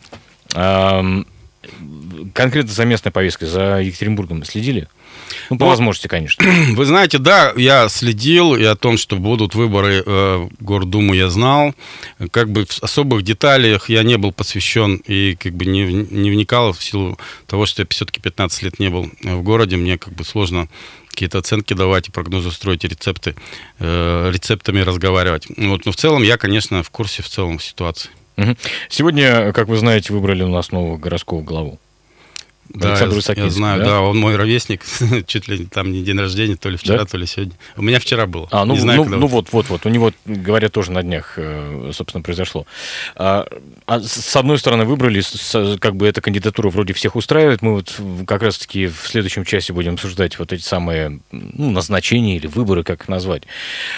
конкретно 2.33 2.71
за 2.71 2.85
местной 2.85 3.11
повесткой, 3.11 3.45
за 3.45 3.81
Екатеринбургом 3.81 4.43
следили? 4.43 4.87
Ну, 5.49 5.57
по 5.57 5.65
ну, 5.65 5.69
возможности, 5.69 6.07
конечно. 6.07 6.45
Вы 6.75 6.85
знаете, 6.85 7.17
да, 7.17 7.53
я 7.55 7.89
следил, 7.89 8.55
и 8.55 8.63
о 8.63 8.75
том, 8.75 8.97
что 8.97 9.17
будут 9.17 9.55
выборы 9.55 10.03
э, 10.05 10.37
в 10.37 10.63
Гордуму, 10.63 11.13
я 11.13 11.29
знал. 11.29 11.73
Как 12.31 12.49
бы 12.49 12.65
в 12.65 12.83
особых 12.83 13.23
деталях 13.23 13.89
я 13.89 14.03
не 14.03 14.17
был 14.17 14.31
посвящен 14.31 14.95
и 15.07 15.35
как 15.35 15.53
бы 15.53 15.65
не, 15.65 15.85
не 15.85 16.31
вникал 16.31 16.73
в 16.73 16.83
силу 16.83 17.19
того, 17.47 17.65
что 17.65 17.81
я 17.81 17.87
все-таки 17.89 18.19
15 18.19 18.63
лет 18.63 18.79
не 18.79 18.89
был 18.89 19.09
в 19.23 19.41
городе. 19.41 19.77
Мне 19.77 19.97
как 19.97 20.13
бы 20.13 20.23
сложно 20.23 20.67
какие-то 21.09 21.39
оценки 21.39 21.73
давать 21.73 22.07
и 22.07 22.11
прогнозы 22.11 22.51
строить, 22.51 22.85
и 22.85 22.87
рецепты, 22.87 23.35
э, 23.79 24.31
рецептами 24.33 24.79
разговаривать. 24.79 25.47
Вот, 25.57 25.85
но 25.85 25.91
в 25.91 25.95
целом 25.95 26.23
я, 26.23 26.37
конечно, 26.37 26.83
в 26.83 26.89
курсе 26.89 27.21
в 27.21 27.27
целом 27.27 27.59
ситуации. 27.59 28.09
Сегодня, 28.89 29.53
как 29.53 29.67
вы 29.67 29.77
знаете, 29.77 30.13
выбрали 30.13 30.43
у 30.43 30.49
нас 30.49 30.71
нового 30.71 30.97
городского 30.97 31.41
главу. 31.41 31.79
Да, 32.73 32.89
Александр 32.89 33.17
я, 33.37 33.43
я 33.45 33.49
знаю, 33.49 33.79
да? 33.79 33.85
да, 33.85 34.01
он 34.01 34.17
мой 34.17 34.35
ровесник, 34.35 34.83
чуть 35.27 35.47
ли 35.47 35.65
там 35.65 35.91
не 35.91 36.03
день 36.03 36.17
рождения, 36.17 36.55
то 36.55 36.69
ли 36.69 36.77
вчера, 36.77 36.99
да? 36.99 37.05
то 37.05 37.17
ли 37.17 37.25
сегодня. 37.25 37.53
У 37.75 37.81
меня 37.81 37.99
вчера 37.99 38.27
было. 38.27 38.47
А, 38.51 38.65
ну, 38.65 38.73
не 38.73 38.79
знаю, 38.79 39.03
ну, 39.03 39.17
ну 39.17 39.27
вот, 39.27 39.51
вот, 39.51 39.69
вот, 39.69 39.85
у 39.85 39.89
него, 39.89 40.11
говорят, 40.25 40.71
тоже 40.71 40.91
на 40.91 41.03
днях, 41.03 41.33
э, 41.37 41.91
собственно, 41.93 42.21
произошло. 42.21 42.65
А, 43.15 43.45
а 43.87 43.99
с 43.99 44.35
одной 44.35 44.57
стороны, 44.57 44.85
выбрали, 44.85 45.21
как 45.77 45.95
бы 45.95 46.07
эта 46.07 46.21
кандидатура 46.21 46.69
вроде 46.69 46.93
всех 46.93 47.15
устраивает, 47.15 47.61
мы 47.61 47.73
вот 47.73 47.99
как 48.25 48.41
раз-таки 48.41 48.87
в 48.87 49.07
следующем 49.07 49.43
часе 49.43 49.73
будем 49.73 49.95
обсуждать 49.95 50.39
вот 50.39 50.53
эти 50.53 50.61
самые 50.61 51.19
ну, 51.31 51.71
назначения 51.71 52.37
или 52.37 52.47
выборы, 52.47 52.83
как 52.83 53.01
их 53.01 53.07
назвать. 53.09 53.43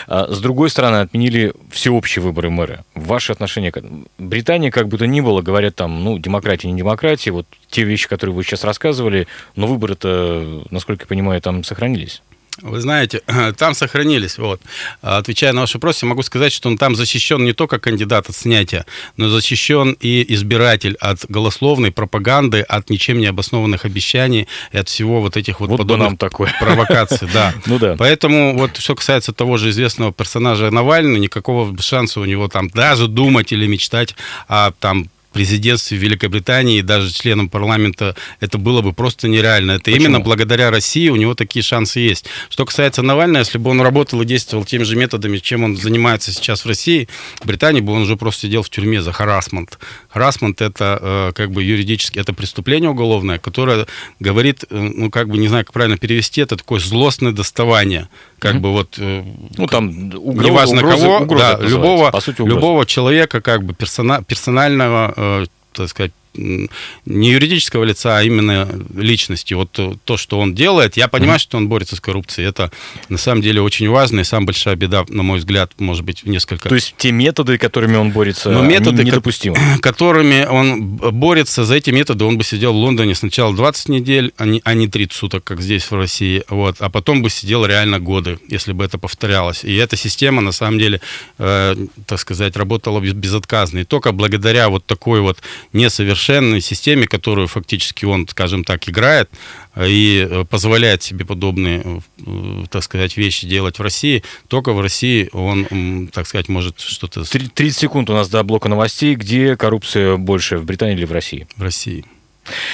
А, 0.07 0.31
с 0.31 0.39
другой 0.39 0.69
стороны, 0.69 0.97
отменили 0.97 1.53
всеобщие 1.71 2.23
выборы 2.23 2.49
мэра. 2.49 2.86
Ваши 2.95 3.31
отношения 3.31 3.71
к 3.71 3.83
Британии, 4.17 4.69
как 4.69 4.88
бы 4.88 4.97
то 4.97 5.05
ни 5.05 5.21
было, 5.21 5.41
говорят 5.41 5.75
там, 5.75 6.03
ну, 6.03 6.17
демократия, 6.17 6.71
не 6.71 6.77
демократия, 6.77 7.31
вот 7.31 7.45
те 7.69 7.83
вещи, 7.83 8.07
которые 8.07 8.36
вы 8.36 8.43
сейчас 8.43 8.62
рассказывали, 8.63 9.28
но 9.56 9.67
выборы-то, 9.67 10.63
насколько 10.71 11.04
я 11.04 11.08
понимаю, 11.08 11.41
там 11.41 11.63
сохранились. 11.63 12.21
Вы 12.62 12.82
знаете, 12.82 13.21
там 13.58 13.73
сохранились. 13.73 14.38
Вот. 14.38 14.62
Отвечая 15.02 15.54
на 15.54 15.62
ваш 15.62 15.73
вопрос, 15.73 16.04
я 16.04 16.10
могу 16.10 16.21
сказать, 16.21 16.54
что 16.54 16.69
он 16.69 16.78
там 16.78 16.95
защищен 16.95 17.43
не 17.43 17.54
только 17.54 17.80
кандидат 17.80 18.30
от 18.30 18.36
снятия, 18.36 18.86
но 19.17 19.30
защищен 19.30 19.97
и 19.99 20.34
избиратель 20.34 20.95
от 20.99 21.26
голословной 21.28 21.91
пропаганды, 21.91 22.62
от 22.62 22.89
ничем 22.89 23.17
не 23.19 23.26
обоснованных 23.26 23.86
обещаний 23.86 24.47
и 24.71 24.78
от 24.78 24.88
всего 24.88 25.21
вот 25.21 25.36
этих 25.36 25.60
вот, 25.60 25.69
вот 25.69 25.78
подобных 25.78 26.10
нам 26.10 26.17
такое. 26.17 26.54
провокаций. 26.60 27.28
Да. 27.34 27.54
ну 27.65 27.80
да. 27.80 27.95
Поэтому 27.97 28.58
вот 28.58 28.78
что 28.78 28.95
касается 28.95 29.34
того 29.34 29.58
же 29.58 29.71
известного 29.71 30.13
персонажа 30.13 30.69
Навального, 30.69 31.17
никакого 31.17 31.76
шанса 31.82 32.19
у 32.19 32.26
него 32.26 32.47
там 32.47 32.69
даже 32.69 33.08
думать 33.08 33.52
или 33.52 33.65
мечтать 33.65 34.15
о 34.47 34.71
там 34.80 35.08
президентстве 35.33 35.97
Великобритании, 35.97 36.81
даже 36.81 37.11
членом 37.11 37.49
парламента, 37.49 38.15
это 38.39 38.57
было 38.57 38.81
бы 38.81 38.93
просто 38.93 39.27
нереально. 39.27 39.73
Это 39.73 39.85
Почему? 39.85 40.05
именно 40.05 40.19
благодаря 40.19 40.71
России 40.71 41.09
у 41.09 41.15
него 41.15 41.35
такие 41.35 41.63
шансы 41.63 41.99
есть. 41.99 42.25
Что 42.49 42.65
касается 42.65 43.01
Навального, 43.01 43.39
если 43.39 43.57
бы 43.57 43.69
он 43.69 43.81
работал 43.81 44.21
и 44.21 44.25
действовал 44.25 44.63
теми 44.63 44.83
же 44.83 44.95
методами, 44.95 45.37
чем 45.37 45.63
он 45.63 45.75
занимается 45.75 46.31
сейчас 46.31 46.63
в 46.63 46.67
России, 46.67 47.09
в 47.41 47.45
Британии 47.45 47.81
бы 47.81 47.93
он 47.93 48.03
уже 48.03 48.15
просто 48.15 48.41
сидел 48.41 48.63
в 48.63 48.69
тюрьме 48.69 49.01
за 49.01 49.11
харасмент. 49.11 49.79
Харасмент 50.13 50.62
это 50.62 50.99
э, 51.02 51.32
как 51.34 51.52
бы 51.52 51.63
юридически, 51.63 52.19
это 52.19 52.34
преступление 52.34 52.89
уголовное, 52.91 53.39
которое 53.39 53.88
говорит, 54.19 54.63
э, 54.69 54.78
ну 54.78 55.10
как 55.10 55.28
бы 55.28 55.38
не 55.39 55.47
знаю, 55.47 55.65
как 55.65 55.73
правильно 55.73 55.97
перевести, 55.97 56.41
это 56.41 56.56
такое 56.56 56.80
злостное 56.80 57.32
доставание 57.32 58.08
как 58.38 58.56
mm-hmm. 58.56 58.60
бы 58.60 58.71
вот 58.71 58.95
э, 58.99 59.23
ну 59.58 59.67
там 59.67 60.13
угроза, 60.15 60.49
неважно 60.49 60.78
угроза, 60.78 61.04
кого, 61.04 61.17
угроза 61.17 61.58
да, 61.60 61.67
любого 61.67 62.12
По 62.12 62.21
сути, 62.21 62.41
любого 62.41 62.86
человека 62.86 63.41
как 63.41 63.63
бы 63.63 63.73
персона, 63.73 64.21
персонального, 64.23 65.47
так 65.73 65.89
сказать 65.89 66.12
не 66.35 67.31
юридического 67.31 67.83
лица, 67.83 68.17
а 68.17 68.23
именно 68.23 68.67
личности. 68.95 69.53
Вот 69.53 69.71
то, 69.71 70.17
что 70.17 70.39
он 70.39 70.53
делает, 70.55 70.97
я 70.97 71.07
понимаю, 71.07 71.37
mm-hmm. 71.37 71.41
что 71.41 71.57
он 71.57 71.67
борется 71.67 71.95
с 71.95 72.01
коррупцией. 72.01 72.47
Это 72.47 72.71
на 73.09 73.17
самом 73.17 73.41
деле 73.41 73.61
очень 73.61 73.89
важно, 73.89 74.21
и 74.21 74.23
самая 74.23 74.47
большая 74.47 74.75
беда, 74.75 75.05
на 75.09 75.23
мой 75.23 75.39
взгляд, 75.39 75.71
может 75.79 76.03
быть, 76.03 76.23
в 76.23 76.29
несколько... 76.29 76.69
То 76.69 76.75
есть 76.75 76.95
те 76.97 77.11
методы, 77.11 77.57
которыми 77.57 77.95
он 77.95 78.11
борется, 78.11 78.49
Но 78.49 78.61
методы, 78.61 79.03
недопустимы? 79.03 79.57
которыми 79.81 80.45
он 80.45 80.83
борется, 80.83 81.65
за 81.65 81.75
эти 81.75 81.91
методы 81.91 82.25
он 82.25 82.37
бы 82.37 82.43
сидел 82.43 82.73
в 82.73 82.77
Лондоне 82.77 83.15
сначала 83.15 83.55
20 83.55 83.89
недель, 83.89 84.33
а 84.37 84.45
не, 84.45 84.61
а 84.63 84.73
не 84.73 84.87
30 84.87 85.13
суток, 85.13 85.43
как 85.43 85.61
здесь 85.61 85.83
в 85.91 85.95
России, 85.95 86.43
вот, 86.49 86.77
а 86.79 86.89
потом 86.89 87.21
бы 87.21 87.29
сидел 87.29 87.65
реально 87.65 87.99
годы, 87.99 88.39
если 88.47 88.73
бы 88.73 88.83
это 88.83 88.97
повторялось. 88.97 89.63
И 89.63 89.75
эта 89.75 89.95
система, 89.95 90.41
на 90.41 90.51
самом 90.51 90.79
деле, 90.79 90.99
э, 91.37 91.75
так 92.05 92.19
сказать, 92.19 92.57
работала 92.57 92.99
безотказно. 92.99 93.79
И 93.79 93.83
только 93.83 94.11
благодаря 94.11 94.69
вот 94.69 94.85
такой 94.85 95.21
вот 95.21 95.39
несовершенной 95.73 96.22
совершенной 96.23 96.62
системе, 96.62 97.07
которую 97.07 97.47
фактически 97.47 98.05
он, 98.05 98.27
скажем 98.27 98.63
так, 98.63 98.88
играет 98.88 99.29
и 99.77 100.27
э, 100.29 100.45
позволяет 100.49 101.03
себе 101.03 101.25
подобные, 101.25 102.01
э, 102.25 102.65
так 102.69 102.83
сказать, 102.83 103.17
вещи 103.17 103.47
делать 103.47 103.79
в 103.79 103.81
России, 103.81 104.23
только 104.47 104.73
в 104.73 104.79
России 104.79 105.29
он, 105.33 106.09
так 106.12 106.27
сказать, 106.27 106.49
может 106.49 106.79
что-то... 106.79 107.23
30 107.23 107.77
секунд 107.77 108.09
у 108.09 108.13
нас 108.13 108.29
до 108.29 108.43
блока 108.43 108.69
новостей. 108.69 109.15
Где 109.15 109.55
коррупция 109.55 110.17
больше, 110.17 110.57
в 110.57 110.65
Британии 110.65 110.95
или 110.95 111.05
в 111.05 111.12
России? 111.12 111.47
В 111.57 111.63
России. 111.63 112.05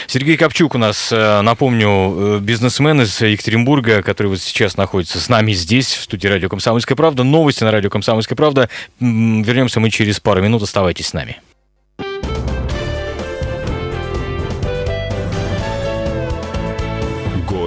Сергей 0.08 0.36
Копчук 0.36 0.76
у 0.76 0.78
нас, 0.78 1.12
э, 1.12 1.42
напомню, 1.42 2.40
бизнесмен 2.40 3.02
из 3.02 3.22
Екатеринбурга, 3.22 4.02
который 4.02 4.28
вот 4.28 4.42
сейчас 4.42 4.78
находится 4.78 5.20
с 5.20 5.30
нами 5.30 5.54
здесь, 5.54 5.94
в 5.94 6.04
студии 6.04 6.28
радио 6.28 6.50
«Комсомольская 6.50 6.96
правда». 6.96 7.24
Новости 7.24 7.64
на 7.64 7.72
радио 7.72 7.90
«Комсомольская 7.90 8.36
правда». 8.36 8.70
Вернемся 9.00 9.80
мы 9.80 9.90
через 9.90 10.20
пару 10.20 10.42
минут. 10.42 10.64
Оставайтесь 10.64 11.08
с 11.08 11.14
нами. 11.14 11.40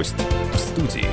Гость 0.02 0.16
в 0.52 0.58
студии. 0.58 1.06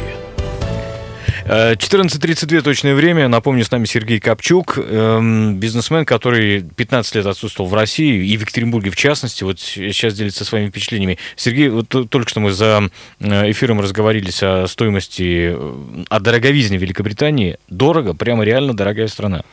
14.32 1.45 2.61
точное 2.61 2.95
время. 2.95 3.27
Напомню, 3.27 3.63
с 3.63 3.69
нами 3.69 3.85
Сергей 3.85 4.19
Копчук, 4.19 4.79
эм, 4.79 5.57
бизнесмен, 5.59 6.05
который 6.05 6.63
15 6.63 7.13
лет 7.13 7.27
отсутствовал 7.27 7.69
в 7.69 7.75
России 7.75 8.25
и 8.27 8.35
в 8.35 8.41
Екатеринбурге 8.41 8.89
в 8.89 8.95
частности. 8.95 9.43
Вот 9.43 9.59
сейчас 9.59 10.15
делится 10.15 10.43
своими 10.43 10.69
впечатлениями. 10.69 11.19
Сергей, 11.35 11.69
вот 11.69 11.87
только 11.87 12.27
что 12.27 12.39
мы 12.39 12.49
за 12.49 12.89
э, 13.19 13.51
эфиром 13.51 13.79
разговорились 13.79 14.41
о 14.41 14.65
стоимости, 14.67 15.53
э, 15.53 16.03
о 16.09 16.19
дороговизне 16.19 16.79
Великобритании. 16.79 17.57
Дорого, 17.69 18.15
прямо 18.15 18.43
реально 18.43 18.75
дорогая 18.75 19.07
страна. 19.07 19.43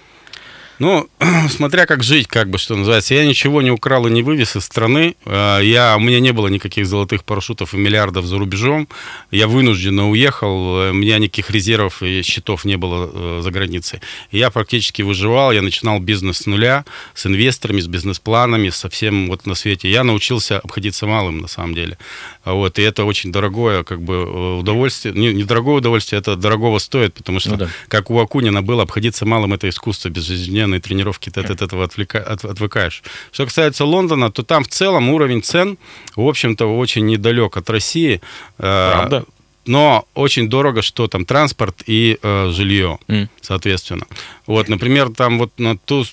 Ну, 0.79 1.09
смотря 1.51 1.87
как 1.87 2.03
жить, 2.03 2.27
как 2.29 2.51
бы, 2.51 2.59
что 2.59 2.77
называется. 2.77 3.15
Я 3.15 3.25
ничего 3.25 3.63
не 3.63 3.71
украл 3.71 4.07
и 4.07 4.11
не 4.11 4.23
вывез 4.23 4.57
из 4.57 4.65
страны. 4.65 5.17
А, 5.25 5.61
я, 5.61 5.97
у 5.97 6.01
меня 6.01 6.21
не 6.21 6.33
было 6.33 6.49
никаких 6.49 6.87
золотых 6.87 7.25
парашютов 7.25 7.73
и 7.73 7.79
миллиардов 7.79 8.27
за 8.27 8.39
рубежом. 8.39 8.89
Я 9.31 9.49
вынужденно 9.49 10.11
уехал. 10.11 10.91
У 10.91 10.93
меня 10.93 11.19
никаких 11.19 11.51
резервов 11.51 12.03
и 12.03 12.23
счетов 12.23 12.65
не 12.65 12.77
было 12.77 13.11
э, 13.13 13.41
за 13.43 13.51
границей. 13.51 14.01
я 14.31 14.51
практически 14.51 15.03
выживал. 15.03 15.53
Я 15.53 15.63
начинал 15.63 15.99
бизнес 15.99 16.39
с 16.39 16.47
нуля, 16.47 16.85
с 17.15 17.27
инвесторами, 17.27 17.81
с 17.81 17.87
бизнес-планами, 17.87 18.69
со 18.69 18.91
всем 18.91 19.29
вот 19.29 19.47
на 19.47 19.55
свете. 19.55 19.91
Я 19.91 20.05
научился 20.05 20.59
обходиться 20.59 21.07
малым, 21.07 21.39
на 21.39 21.49
самом 21.49 21.75
деле. 21.75 21.97
Вот, 22.45 22.79
и 22.79 22.83
это 22.83 23.05
очень 23.05 23.33
дорогое 23.33 23.83
как 23.83 24.03
бы 24.03 24.15
э, 24.15 24.59
удовольствие. 24.59 25.15
Не, 25.15 25.33
не 25.33 25.45
дорогое 25.45 25.77
удовольствие, 25.77 26.21
это 26.21 26.37
дорогого 26.37 26.79
стоит, 26.79 27.15
потому 27.15 27.41
что, 27.41 27.51
ну, 27.53 27.57
да. 27.57 27.69
как 27.89 28.11
у 28.11 28.19
Акунина 28.19 28.63
было, 28.63 28.83
обходиться 28.83 29.25
малым– 29.25 29.53
это 29.55 29.69
искусство 29.69 30.11
без 30.11 30.25
жизненного 30.25 30.66
ежедневные 30.67 30.81
тренировки, 30.81 31.31
ты 31.31 31.41
от 31.41 31.63
этого 31.63 31.85
отвлека... 31.85 32.19
от... 32.19 32.45
отвыкаешь. 32.45 33.03
Что 33.33 33.45
касается 33.45 33.85
Лондона, 33.85 34.31
то 34.31 34.43
там 34.43 34.65
в 34.65 34.69
целом 34.69 35.09
уровень 35.11 35.43
цен, 35.43 35.79
в 36.17 36.27
общем-то, 36.27 36.67
очень 36.67 37.07
недалек 37.07 37.57
от 37.57 37.71
России. 37.71 38.21
Э, 38.59 38.93
Правда? 38.93 39.25
но 39.67 40.05
очень 40.15 40.49
дорого, 40.49 40.83
что 40.83 41.09
там 41.09 41.25
транспорт 41.25 41.83
и 41.87 42.19
э, 42.23 42.51
жилье, 42.53 42.99
М. 43.09 43.29
соответственно. 43.41 44.07
Вот, 44.47 44.69
например, 44.69 45.11
там 45.11 45.39
вот 45.39 45.51
на 45.59 45.77
ту 45.77 46.05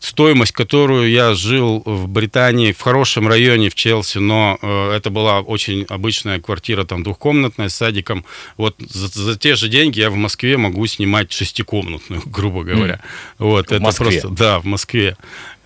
стоимость, 0.00 0.52
которую 0.52 1.10
я 1.10 1.34
жил 1.34 1.82
в 1.84 2.08
Британии, 2.08 2.72
в 2.72 2.80
хорошем 2.80 3.28
районе, 3.28 3.70
в 3.70 3.74
Челси, 3.74 4.18
но 4.18 4.58
э, 4.60 4.92
это 4.92 5.10
была 5.10 5.40
очень 5.40 5.84
обычная 5.88 6.40
квартира, 6.40 6.84
там, 6.84 7.02
двухкомнатная, 7.02 7.68
с 7.68 7.74
садиком. 7.74 8.24
Вот 8.56 8.76
за, 8.78 9.08
за 9.08 9.38
те 9.38 9.54
же 9.54 9.68
деньги 9.68 10.00
я 10.00 10.10
в 10.10 10.16
Москве 10.16 10.56
могу 10.56 10.86
снимать 10.86 11.32
шестикомнатную, 11.32 12.22
грубо 12.26 12.62
говоря. 12.62 13.00
Вот, 13.38 13.68
В 13.68 13.72
это 13.72 13.82
Москве? 13.82 14.10
просто, 14.10 14.28
да, 14.28 14.60
в 14.60 14.64
Москве. 14.64 15.16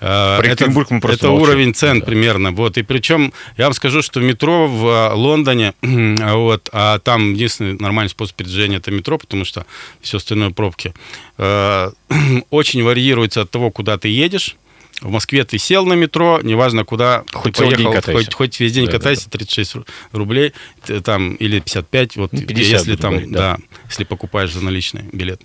Э, 0.01 0.41
это, 0.43 0.71
мы 0.71 0.85
просто 0.85 1.11
это 1.11 1.29
молчим. 1.29 1.43
уровень 1.43 1.75
цен 1.75 2.01
Да. 2.01 2.07
примерно. 2.07 2.53
Вот. 2.53 2.79
И 2.79 2.83
причем 2.83 3.33
я 3.57 3.65
вам 3.65 3.75
скажу, 3.75 4.03
что 4.03 4.21
метро 4.21 4.67
в 4.67 4.87
э, 4.87 5.13
Лондоне, 5.15 5.75
вот, 5.83 6.69
а 6.73 6.99
там 7.01 7.35
единственный 7.35 7.75
нормальный 7.79 8.11
способ 8.11 8.35
передвижения 8.37 8.79
это 8.79 8.91
метро, 8.91 9.19
потому 9.19 9.45
что 9.45 9.67
все 10.01 10.17
остальное 10.17 10.51
пробки, 10.51 10.95
э, 11.39 11.91
очень 12.51 12.83
варьируется 12.83 13.43
от 13.43 13.51
того, 13.51 13.71
куда 13.71 13.99
ты 13.99 14.09
едешь. 14.09 14.57
В 15.03 15.11
Москве 15.11 15.45
ты 15.45 15.57
сел 15.57 15.87
на 15.87 15.95
метро, 15.95 16.41
неважно 16.43 16.85
куда 16.85 17.25
Хоть 17.33 17.55
ты 17.55 17.63
день 17.65 17.77
поехал, 17.77 17.93
катайся. 17.95 18.25
хоть, 18.27 18.35
хоть 18.35 18.61
весь 18.61 18.73
день 18.73 18.85
Да, 18.85 18.93
да, 18.93 18.99
катайся, 18.99 19.31
36 19.31 19.75
ру- 19.77 19.87
рублей, 20.13 20.53
там, 21.05 21.33
или 21.37 21.59
55, 21.61 22.17
вот, 22.17 22.33
Ну, 22.35 22.43
50 22.43 22.73
если 22.73 22.91
буду 22.91 23.01
там, 23.03 23.11
говорить, 23.13 23.31
да. 23.33 23.57
да, 23.57 23.59
если 23.89 24.05
покупаешь 24.05 24.53
за 24.53 24.63
наличный 24.63 25.05
билет. 25.13 25.41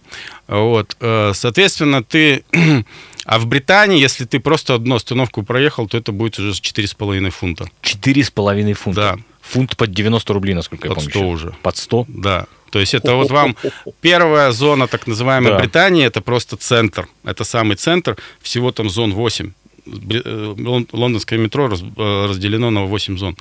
Вот, 0.49 0.97
соответственно, 0.99 2.03
ты... 2.03 2.43
А 3.25 3.39
в 3.39 3.47
Британии, 3.47 3.99
если 3.99 4.25
ты 4.25 4.39
просто 4.39 4.75
одну 4.75 4.95
остановку 4.95 5.41
проехал, 5.43 5.87
то 5.87 5.97
это 5.97 6.11
будет 6.11 6.37
уже 6.39 6.51
4,5 6.51 7.29
фунта. 7.31 7.67
Четыре 7.81 8.23
с 8.23 8.29
половиной 8.31 8.73
фунта. 8.73 9.01
Да. 9.17 9.23
Фунт 9.41 9.75
под 9.77 9.91
90 9.91 10.33
рублей, 10.33 10.53
насколько 10.53 10.87
я 10.87 10.93
Под 10.93 11.03
помню. 11.03 11.09
100 11.11 11.19
еще. 11.19 11.27
уже. 11.27 11.55
Под 11.63 11.77
100? 11.77 12.05
Да. 12.07 12.45
То 12.71 12.79
есть 12.79 12.93
это 12.93 13.15
вот 13.15 13.31
вам 13.31 13.55
первая 14.01 14.51
зона, 14.51 14.87
так 14.87 15.07
называемая 15.07 15.53
Да. 15.53 15.59
Британии, 15.59 16.05
это 16.05 16.21
просто 16.21 16.55
центр. 16.55 17.07
Это 17.23 17.43
самый 17.43 17.77
центр, 17.77 18.15
всего 18.41 18.71
там 18.71 18.89
зон 18.89 19.13
8. 19.13 19.51
Бри- 19.87 20.21
э, 20.23 20.53
лон- 20.57 20.87
Лондонское 20.91 21.39
метро 21.39 21.67
э, 21.71 22.25
разделено 22.29 22.69
на 22.71 22.85
8 22.85 23.17
зон. 23.17 23.37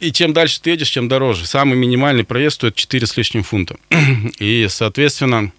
И 0.00 0.12
чем 0.12 0.32
дальше 0.32 0.60
ты 0.60 0.70
едешь, 0.70 0.92
тем 0.92 1.08
дороже. 1.08 1.46
Самый 1.46 1.76
минимальный 1.76 2.22
проезд 2.24 2.56
стоит 2.56 2.74
4 2.76 3.06
с 3.06 3.16
лишним 3.16 3.42
фунта. 3.42 3.76
И, 4.38 4.66
соответственно, 4.68 5.50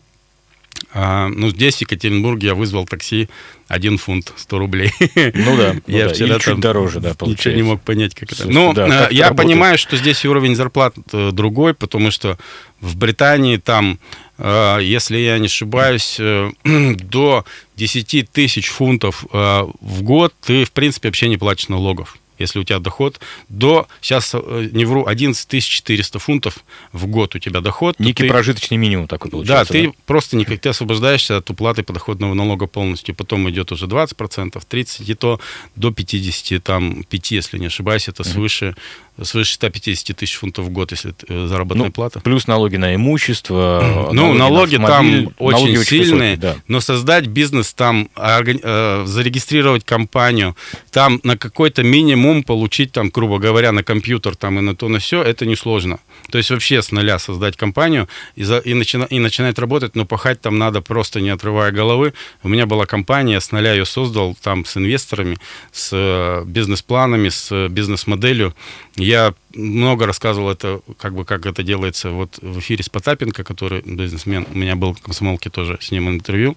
ну, 0.94 1.50
здесь, 1.50 1.78
в 1.78 1.82
Екатеринбурге, 1.82 2.48
я 2.48 2.56
вызвал 2.56 2.86
такси 2.86 3.30
1 3.70 4.00
фунт 4.00 4.34
100 4.36 4.60
рублей. 4.60 4.92
Ну 5.16 5.56
да, 5.56 5.74
ну 5.88 5.98
я 5.98 6.08
да. 6.08 6.14
вчера 6.14 6.36
Или 6.36 6.40
чуть 6.40 6.60
дороже, 6.60 7.00
да, 7.00 7.10
Ничего 7.10 7.18
получается. 7.26 7.56
не 7.56 7.64
мог 7.64 7.82
понять, 7.82 8.16
как 8.16 8.32
это. 8.32 8.50
Ну, 8.50 8.74
да, 8.74 8.88
э, 8.88 8.90
как 8.90 9.12
я 9.12 9.26
работает? 9.26 9.48
понимаю, 9.48 9.78
что 9.78 9.96
здесь 9.96 10.26
уровень 10.26 10.56
зарплат 10.56 10.96
э, 11.14 11.30
другой, 11.32 11.76
потому 11.76 12.10
что 12.10 12.38
в 12.82 12.98
Британии 12.98 13.58
там, 13.58 14.00
э, 14.40 14.80
если 14.82 15.18
я 15.18 15.38
не 15.38 15.46
ошибаюсь, 15.46 16.20
до 16.64 17.46
10 17.78 18.32
тысяч 18.32 18.70
фунтов 18.70 19.24
в 19.32 20.02
год 20.02 20.34
ты, 20.42 20.66
в 20.66 20.72
принципе, 20.72 21.10
вообще 21.10 21.30
не 21.30 21.38
платишь 21.38 21.70
налогов. 21.70 22.18
Если 22.40 22.60
у 22.60 22.64
тебя 22.64 22.80
доход 22.80 23.20
до, 23.50 23.88
сейчас 24.02 24.32
э, 24.34 24.70
не 24.72 24.86
вру, 24.86 25.06
11 25.06 25.64
400 25.64 26.20
фунтов 26.20 26.60
в 26.94 27.06
год 27.08 27.36
у 27.36 27.40
тебя 27.40 27.62
доход. 27.62 28.00
Некий 28.00 28.24
ты- 28.24 28.30
прожиточный 28.30 28.78
минимум 28.78 29.08
такой 29.08 29.30
да, 29.30 29.38
получается. 29.38 29.74
ты 29.74 29.94
просто 30.06 30.36
никак 30.38 30.60
ты 30.60 30.70
освобождаешься 30.70 31.38
от 31.38 31.50
уплаты 31.50 31.84
подоходного 31.84 32.34
налога 32.34 32.66
полностью. 32.68 33.14
Потом 33.16 33.50
идет 33.50 33.72
уже 33.72 33.86
20%, 33.86 34.52
30%, 34.70 35.04
и 35.06 35.14
то 35.16 35.40
до 35.76 35.92
50, 35.92 36.64
там, 36.64 37.04
5, 37.04 37.32
если 37.32 37.58
не 37.58 37.68
ошибаюсь, 37.68 38.08
это 38.08 38.24
свыше, 38.24 38.76
свыше 39.22 39.54
150 39.56 40.16
тысяч 40.16 40.36
фунтов 40.36 40.66
в 40.66 40.70
год, 40.70 40.92
если 40.92 41.14
э, 41.28 41.48
заработная 41.48 41.88
Ну, 41.88 41.92
плата. 41.92 42.20
Плюс 42.22 42.48
налоги 42.48 42.78
на 42.78 42.96
имущество. 42.96 44.10
Ну, 44.14 44.34
налоги 44.34 44.78
на 44.78 44.88
там 44.88 45.34
очень 45.38 45.58
налоги 45.74 45.84
сильные, 45.84 46.36
высокие, 46.36 46.38
да. 46.38 46.56
но 46.68 46.80
создать 46.80 47.28
бизнес 47.28 47.74
там, 47.74 48.10
органи- 48.16 48.62
э, 48.64 49.04
зарегистрировать 49.06 49.84
компанию, 49.86 50.56
там 50.92 51.20
на 51.24 51.38
какой-то 51.38 51.84
минимум 51.84 52.29
получить, 52.44 52.92
там, 52.92 53.10
грубо 53.10 53.40
говоря, 53.40 53.72
на 53.72 53.84
компьютер 53.84 54.36
там 54.36 54.60
и 54.60 54.62
на 54.62 54.76
то, 54.76 54.88
на 54.90 55.00
все, 55.00 55.22
это 55.22 55.46
несложно. 55.46 56.00
То 56.32 56.38
есть 56.38 56.52
вообще 56.52 56.82
с 56.82 56.92
нуля 56.92 57.20
создать 57.20 57.56
компанию 57.58 58.08
и, 58.36 58.44
за- 58.44 58.60
и, 58.60 58.74
начина- 58.74 59.08
и 59.10 59.20
начинать 59.20 59.60
работать, 59.60 59.96
но 59.96 60.06
пахать 60.06 60.42
там 60.42 60.58
надо 60.58 60.82
просто 60.82 61.22
не 61.22 61.30
отрывая 61.30 61.72
головы. 61.72 62.14
У 62.44 62.50
меня 62.50 62.66
была 62.66 62.86
компания, 62.86 63.40
с 63.40 63.52
нуля 63.52 63.74
ее 63.74 63.86
создал 63.86 64.36
там 64.42 64.66
с 64.66 64.78
инвесторами, 64.78 65.38
с 65.72 65.90
э, 65.94 66.44
бизнес-планами, 66.46 67.30
с 67.30 67.52
э, 67.52 67.68
бизнес-моделью. 67.70 68.54
Я 68.96 69.34
много 69.56 70.06
рассказывал 70.06 70.52
это, 70.52 70.82
как 70.98 71.14
бы, 71.14 71.26
как 71.26 71.46
это 71.46 71.64
делается 71.64 72.10
вот 72.12 72.38
в 72.42 72.60
эфире 72.60 72.84
с 72.84 72.90
Потапенко, 72.90 73.44
который 73.44 73.82
бизнесмен, 73.82 74.46
у 74.54 74.58
меня 74.58 74.76
был 74.76 74.94
в 74.94 75.02
комсомолке 75.02 75.50
тоже 75.50 75.78
с 75.82 75.92
ним 75.92 76.10
интервью. 76.10 76.56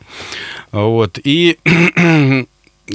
Вот. 0.72 1.18
И 1.24 1.58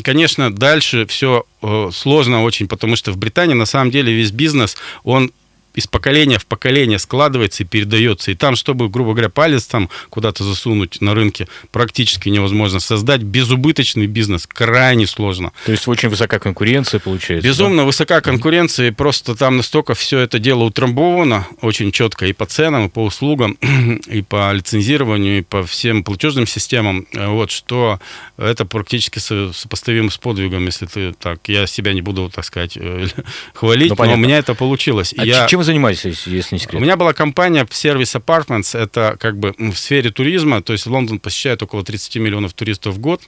конечно, 0.04 0.54
дальше 0.54 1.06
все 1.06 1.46
сложно 1.92 2.44
очень, 2.44 2.68
потому 2.68 2.96
что 2.96 3.12
в 3.12 3.18
Британии 3.18 3.54
на 3.54 3.66
самом 3.66 3.92
деле 3.92 4.14
весь 4.14 4.32
бизнес, 4.32 4.78
он 5.04 5.32
из 5.78 5.88
поколения 5.88 6.40
в 6.40 6.46
поколение 6.46 6.98
складывается 7.00 7.64
и 7.64 7.66
передается. 7.66 8.32
И 8.32 8.36
там, 8.36 8.56
чтобы, 8.56 8.90
грубо 8.90 9.12
говоря, 9.14 9.30
палец 9.30 9.66
там 9.68 9.90
куда-то 10.10 10.44
засунуть 10.44 11.02
на 11.02 11.14
рынке, 11.14 11.48
практически 11.72 12.30
невозможно. 12.30 12.80
Создать 12.80 13.22
безубыточный 13.22 14.08
бизнес 14.08 14.48
крайне 14.48 15.06
сложно. 15.08 15.52
То 15.66 15.72
есть 15.72 15.88
очень 15.88 16.10
высокая 16.10 16.40
конкуренция 16.40 17.00
получается. 17.00 17.48
Безумно 17.48 17.86
высока 17.86 18.22
конкуренция, 18.22 18.88
и 18.88 18.92
просто 18.92 19.36
там 19.36 19.58
настолько 19.58 19.94
все 19.94 20.20
это 20.20 20.40
дело 20.40 20.64
утрамбовано 20.64 21.48
очень 21.62 21.92
четко 21.92 22.26
и 22.26 22.34
по 22.34 22.46
ценам, 22.46 22.88
и 22.88 22.90
по 22.90 23.04
услугам, 23.06 23.52
и 24.08 24.22
по 24.24 24.52
лицензированию, 24.52 25.40
и 25.40 25.42
по 25.44 25.64
всем 25.64 26.04
платежным 26.04 26.48
системам, 26.48 27.06
вот, 27.14 27.52
что 27.52 28.00
это 28.38 28.66
практически 28.66 29.20
со- 29.20 29.54
сопоставимо 29.54 30.10
с 30.10 30.18
подвигом, 30.18 30.66
если 30.66 30.88
ты 30.88 31.14
так, 31.14 31.40
я 31.48 31.68
себя 31.68 31.94
не 31.94 32.02
буду, 32.02 32.32
так 32.34 32.46
сказать, 32.46 32.78
э, 32.78 33.08
хвалить, 33.54 33.90
Ну, 33.90 33.96
но 34.06 34.14
у 34.14 34.18
меня 34.18 34.38
это 34.40 34.56
получилось. 34.56 35.14
да? 35.16 35.24
А 35.24 35.26
Я- 35.26 35.48
чем 35.48 35.64
вы 35.68 35.74
занимаетесь, 35.74 36.28
если 36.28 36.56
не 36.56 36.60
секрет? 36.60 36.82
у 36.82 36.84
меня 36.84 36.96
была 36.96 37.14
компания 37.14 37.64
Service 37.66 38.20
Apartments, 38.20 38.78
это 38.78 39.18
как 39.20 39.38
бы 39.38 39.54
в 39.58 39.76
сфере 39.76 40.12
туризма, 40.12 40.62
то 40.62 40.74
есть 40.74 40.86
в 40.86 40.92
Лондон 40.92 41.20
посещает 41.20 41.62
около 41.62 41.84
30 41.84 42.16
миллионов 42.18 42.54
туристов 42.54 42.96
в 42.96 43.00
год, 43.00 43.24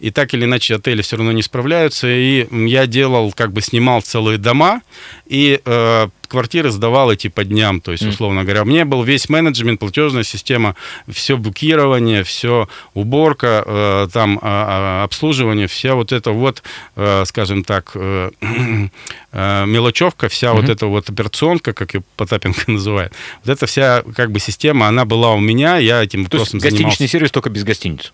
и 0.00 0.10
так 0.10 0.32
или 0.34 0.44
иначе 0.44 0.76
отели 0.76 1.02
все 1.02 1.16
равно 1.16 1.32
не 1.32 1.42
справляются, 1.42 2.08
и 2.08 2.46
я 2.66 2.86
делал, 2.86 3.32
как 3.32 3.52
бы 3.52 3.60
снимал 3.60 4.00
целые 4.00 4.38
дома, 4.38 4.82
и 5.26 5.60
э, 5.64 6.08
квартиры 6.32 6.70
сдавал 6.70 7.12
эти 7.12 7.28
по 7.28 7.44
дням, 7.44 7.80
то 7.82 7.92
есть, 7.92 8.04
условно 8.04 8.42
говоря. 8.42 8.62
У 8.62 8.64
меня 8.64 8.84
был 8.86 9.02
весь 9.02 9.28
менеджмент, 9.28 9.78
платежная 9.80 10.22
система, 10.24 10.74
все 11.08 11.36
букирование, 11.36 12.24
все 12.24 12.68
уборка, 12.94 13.62
э, 13.66 14.08
там 14.12 14.38
а, 14.42 15.04
обслуживание, 15.04 15.66
вся 15.66 15.94
вот 15.94 16.10
это 16.10 16.30
вот, 16.30 16.62
э, 16.96 17.24
скажем 17.26 17.64
так, 17.64 17.90
э, 17.94 18.30
э, 19.32 19.66
мелочевка, 19.66 20.28
вся 20.28 20.52
вот 20.52 20.62
Мгм. 20.62 20.72
эта 20.72 20.86
вот 20.86 21.10
операционка, 21.10 21.72
как 21.74 21.94
ее 21.94 22.02
Потапенко 22.16 22.64
называет, 22.70 23.12
вот 23.44 23.52
эта 23.52 23.66
вся 23.66 24.02
как 24.16 24.30
бы 24.32 24.40
система, 24.40 24.88
она 24.88 25.04
была 25.04 25.32
у 25.34 25.40
меня, 25.40 25.76
я 25.76 26.02
этим 26.02 26.24
То 26.24 26.38
есть 26.38 26.52
вопросом 26.52 26.60
гостиничный 26.60 26.88
занимался. 26.88 27.08
сервис 27.08 27.30
только 27.30 27.50
без 27.50 27.64
гостиниц. 27.64 28.12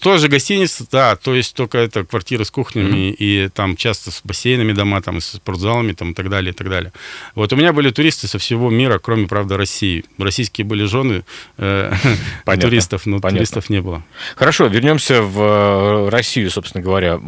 Тоже 0.00 0.28
гостиница, 0.28 0.86
да, 0.92 1.16
то 1.16 1.34
есть 1.34 1.56
только 1.56 1.78
это 1.78 2.04
квартиры 2.04 2.44
с 2.44 2.52
кухнями 2.52 3.10
и 3.10 3.48
там 3.48 3.74
часто 3.74 4.12
с 4.12 4.20
бассейнами 4.22 4.72
дома, 4.72 5.02
там 5.02 5.18
и 5.18 5.20
с 5.20 5.26
спортзалами 5.26 5.92
там 5.92 6.12
и 6.12 6.14
так 6.14 6.30
далее, 6.30 6.52
и 6.52 6.54
так 6.54 6.68
далее. 6.68 6.92
Вот 7.34 7.52
у 7.52 7.56
меня 7.56 7.72
были 7.72 7.90
туристы 7.90 8.28
со 8.28 8.38
всего 8.38 8.70
мира, 8.70 9.00
кроме, 9.00 9.26
правда, 9.26 9.56
России. 9.56 10.04
Российские 10.18 10.66
были 10.66 10.84
жены 10.84 11.24
э, 11.58 11.92
Понятно, 12.44 12.68
туристов, 12.68 13.06
но 13.06 13.18
понятно. 13.18 13.38
туристов 13.38 13.68
не 13.68 13.80
было. 13.80 14.04
Хорошо, 14.36 14.66
вернемся 14.66 15.20
в 15.22 15.40
э, 15.40 16.08
Россию, 16.10 16.50
собственно 16.52 16.84
говоря. 16.84 17.20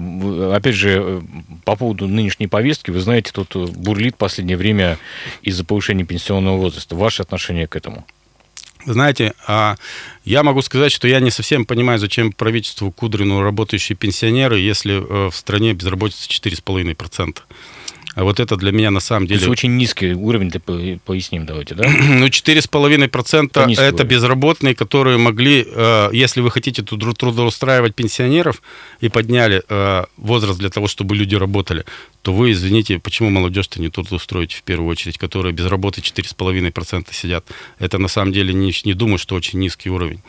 Опять 0.55 0.77
же, 0.77 1.03
э, 1.05 1.21
по 1.65 1.75
поводу 1.75 2.07
нынешней 2.07 2.47
повестки, 2.47 2.93
вы 2.93 3.01
знаете, 3.01 3.33
тут 3.33 3.57
бурлит 3.71 4.15
в 4.15 4.19
последнее 4.19 4.57
время 4.57 4.99
из-за 5.43 5.65
повышения 5.65 6.05
пенсионного 6.05 6.57
возраста. 6.57 6.95
Ваше 6.95 7.23
отношение 7.23 7.67
к 7.67 7.75
этому? 7.75 8.07
Знаете, 8.93 9.35
а 9.47 9.77
я 10.25 10.43
могу 10.43 10.63
сказать, 10.63 10.93
что 10.93 11.07
я 11.09 11.21
не 11.21 11.31
совсем 11.31 11.67
понимаю, 11.67 11.99
зачем 11.99 12.33
правительству 12.33 12.91
Кудрину 12.91 13.43
работающие 13.43 13.97
пенсионеры, 13.97 14.59
если 14.59 14.95
э, 14.95 15.31
в 15.31 15.37
стране 15.37 15.75
безработица 15.75 16.29
4,5%. 16.29 17.39
А 18.15 18.25
вот 18.25 18.41
это 18.41 18.57
для 18.57 18.73
меня 18.73 18.91
на 18.91 19.01
самом 19.01 19.27
То 19.27 19.35
есть 19.35 19.43
деле... 19.43 19.53
очень 19.53 19.77
низкий 19.77 20.13
уровень, 20.13 20.51
ты 20.51 20.59
по- 20.59 20.99
поясним 21.05 21.47
давайте, 21.47 21.75
да? 21.75 21.85
Ну, 21.89 22.27
4,5% 22.27 23.51
Это 23.51 23.63
это 23.83 23.95
уровень. 23.95 24.09
безработные, 24.11 24.75
которые 24.75 25.19
могли, 25.19 25.65
э, 25.67 26.09
если 26.13 26.41
вы 26.41 26.51
хотите 26.51 26.83
трудо- 26.83 27.15
трудоустраивать 27.15 27.95
пенсионеров 27.95 28.63
и 29.01 29.09
подняли 29.09 29.63
э, 29.69 30.05
возраст 30.17 30.59
для 30.59 30.71
того, 30.71 30.89
чтобы 30.89 31.15
люди 31.17 31.35
работали, 31.37 31.85
то 32.23 32.33
вы, 32.33 32.53
извините, 32.53 32.99
почему 32.99 33.31
молодежь-то 33.31 33.81
не 33.81 33.89
трудоустроите 33.89 34.57
в 34.57 34.63
первую 34.63 34.91
очередь, 34.91 35.19
которые 35.19 35.53
без 35.53 35.67
работы 35.67 36.01
4,5% 36.01 37.07
сидят? 37.13 37.45
Это 37.79 37.99
на 37.99 38.09
самом 38.09 38.33
деле 38.33 38.53
не, 38.53 38.73
не 38.85 38.95
думаю, 38.95 39.19
что 39.19 39.35
очень 39.37 39.59
низкий 39.61 39.91
уровень. 39.91 40.21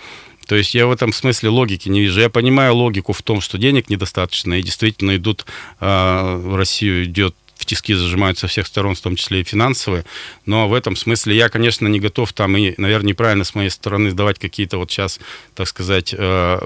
То 0.48 0.56
есть 0.56 0.74
я 0.76 0.88
в 0.88 0.92
этом 0.92 1.14
смысле 1.14 1.50
логики 1.50 1.90
не 1.90 2.02
вижу. 2.02 2.20
Я 2.20 2.30
понимаю 2.30 2.74
логику 2.76 3.14
в 3.14 3.22
том, 3.22 3.40
что 3.40 3.58
денег 3.58 3.90
недостаточно, 3.90 4.56
и 4.56 4.64
действительно 4.64 5.16
идут, 5.16 5.46
э, 5.80 6.36
в 6.38 6.56
Россию 6.56 7.06
идет 7.06 7.36
тиски 7.70 7.94
зажимают 7.94 8.38
со 8.40 8.48
всех 8.48 8.68
сторон, 8.68 8.96
в 8.96 9.02
том 9.02 9.16
числе 9.16 9.42
и 9.42 9.44
финансовые. 9.44 10.04
Но 10.46 10.68
в 10.68 10.74
этом 10.74 10.96
смысле 10.96 11.36
я, 11.36 11.50
конечно, 11.50 11.88
не 11.88 12.00
готов 12.00 12.34
там 12.34 12.58
и, 12.58 12.74
наверное, 12.78 13.10
неправильно 13.10 13.44
с 13.44 13.56
моей 13.56 13.70
стороны 13.70 14.10
сдавать 14.12 14.40
какие-то 14.40 14.78
вот 14.78 14.92
сейчас, 14.92 15.20
так 15.56 15.68
сказать, 15.68 16.14
э, 16.18 16.60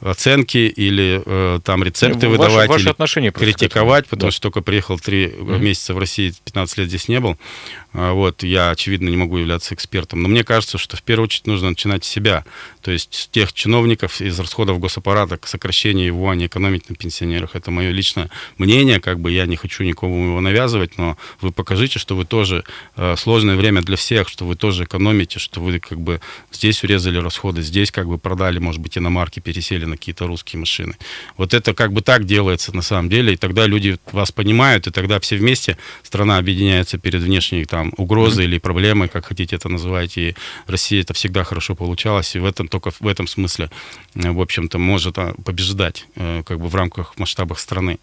оценки 0.00 0.58
или 0.58 1.22
э, 1.24 1.60
там 1.64 1.82
рецепты 1.84 2.28
Ваши- 2.28 2.28
выдавать 2.28 2.68
ваши 2.68 2.82
или 2.84 2.90
отношения 2.90 3.30
критиковать, 3.30 4.06
потому 4.06 4.28
Да. 4.28 4.32
что 4.32 4.42
только 4.42 4.60
приехал 4.62 4.98
три 4.98 5.28
месяца 5.28 5.94
в 5.94 5.98
России, 5.98 6.32
15 6.44 6.78
лет 6.78 6.88
здесь 6.88 7.08
не 7.08 7.20
был. 7.20 7.36
А, 7.92 8.12
Вот, 8.12 8.42
я, 8.42 8.70
очевидно, 8.70 9.08
не 9.08 9.16
могу 9.16 9.38
являться 9.38 9.74
экспертом. 9.74 10.22
Но 10.22 10.28
мне 10.28 10.44
кажется, 10.44 10.76
что 10.78 10.96
в 10.96 11.02
первую 11.02 11.24
очередь 11.24 11.46
нужно 11.46 11.70
начинать 11.70 12.04
с 12.04 12.08
себя. 12.08 12.44
То 12.82 12.90
есть 12.90 13.14
с 13.14 13.26
тех 13.28 13.52
чиновников 13.52 14.20
из 14.20 14.38
расходов 14.38 14.78
госаппарата 14.80 15.38
к 15.38 15.46
сокращению 15.46 16.06
его, 16.06 16.28
а 16.30 16.34
не 16.36 16.46
экономить 16.46 16.88
на 16.90 16.94
пенсионерах. 16.94 17.56
Это 17.56 17.70
мое 17.70 17.90
личное 17.90 18.28
мнение, 18.58 19.00
как 19.00 19.18
бы 19.20 19.32
я 19.32 19.46
не 19.46 19.56
хочу 19.56 19.82
никому 19.82 20.26
его 20.26 20.40
навязывать, 20.46 20.98
но 20.98 21.16
вы 21.40 21.52
покажите, 21.52 21.98
что 21.98 22.16
вы 22.16 22.24
тоже 22.24 22.64
э, 22.96 23.16
сложное 23.16 23.56
время 23.56 23.82
для 23.82 23.96
всех, 23.96 24.28
что 24.28 24.44
вы 24.46 24.56
тоже 24.56 24.84
экономите, 24.84 25.38
что 25.38 25.60
вы 25.60 25.78
как 25.78 26.00
бы 26.00 26.20
здесь 26.52 26.82
урезали 26.84 27.18
расходы, 27.18 27.62
здесь 27.62 27.90
как 27.90 28.06
бы 28.06 28.18
продали, 28.18 28.58
может 28.58 28.80
быть, 28.80 28.96
иномарки, 28.98 29.40
пересели 29.40 29.84
на 29.84 29.96
какие-то 29.96 30.26
русские 30.26 30.60
машины. 30.60 30.94
Вот 31.36 31.54
это 31.54 31.74
как 31.74 31.92
бы 31.92 32.00
так 32.00 32.24
делается 32.24 32.74
на 32.74 32.82
самом 32.82 33.08
деле, 33.08 33.32
и 33.32 33.36
тогда 33.36 33.66
люди 33.66 33.98
вас 34.12 34.32
понимают, 34.32 34.86
и 34.86 34.90
тогда 34.90 35.18
все 35.20 35.36
вместе 35.36 35.76
страна 36.02 36.38
объединяется 36.38 36.98
перед 36.98 37.22
внешней 37.22 37.64
там 37.64 37.92
угрозой 37.96 38.44
или 38.44 38.58
проблемой, 38.58 39.08
как 39.08 39.26
хотите 39.26 39.56
это 39.56 39.68
называть, 39.68 40.18
и 40.18 40.34
Россия 40.66 41.00
это 41.00 41.14
всегда 41.14 41.44
хорошо 41.44 41.74
получалось, 41.74 42.36
и 42.36 42.38
в 42.38 42.44
этом 42.44 42.68
только 42.68 42.90
в 43.00 43.08
этом 43.08 43.26
смысле, 43.26 43.70
э, 44.14 44.30
в 44.30 44.40
общем-то, 44.40 44.78
может 44.78 45.18
а, 45.18 45.34
побеждать 45.44 46.06
э, 46.16 46.42
как 46.46 46.58
бы 46.60 46.68
в 46.68 46.74
рамках 46.74 47.18
масштабах 47.18 47.58
страны. 47.58 47.98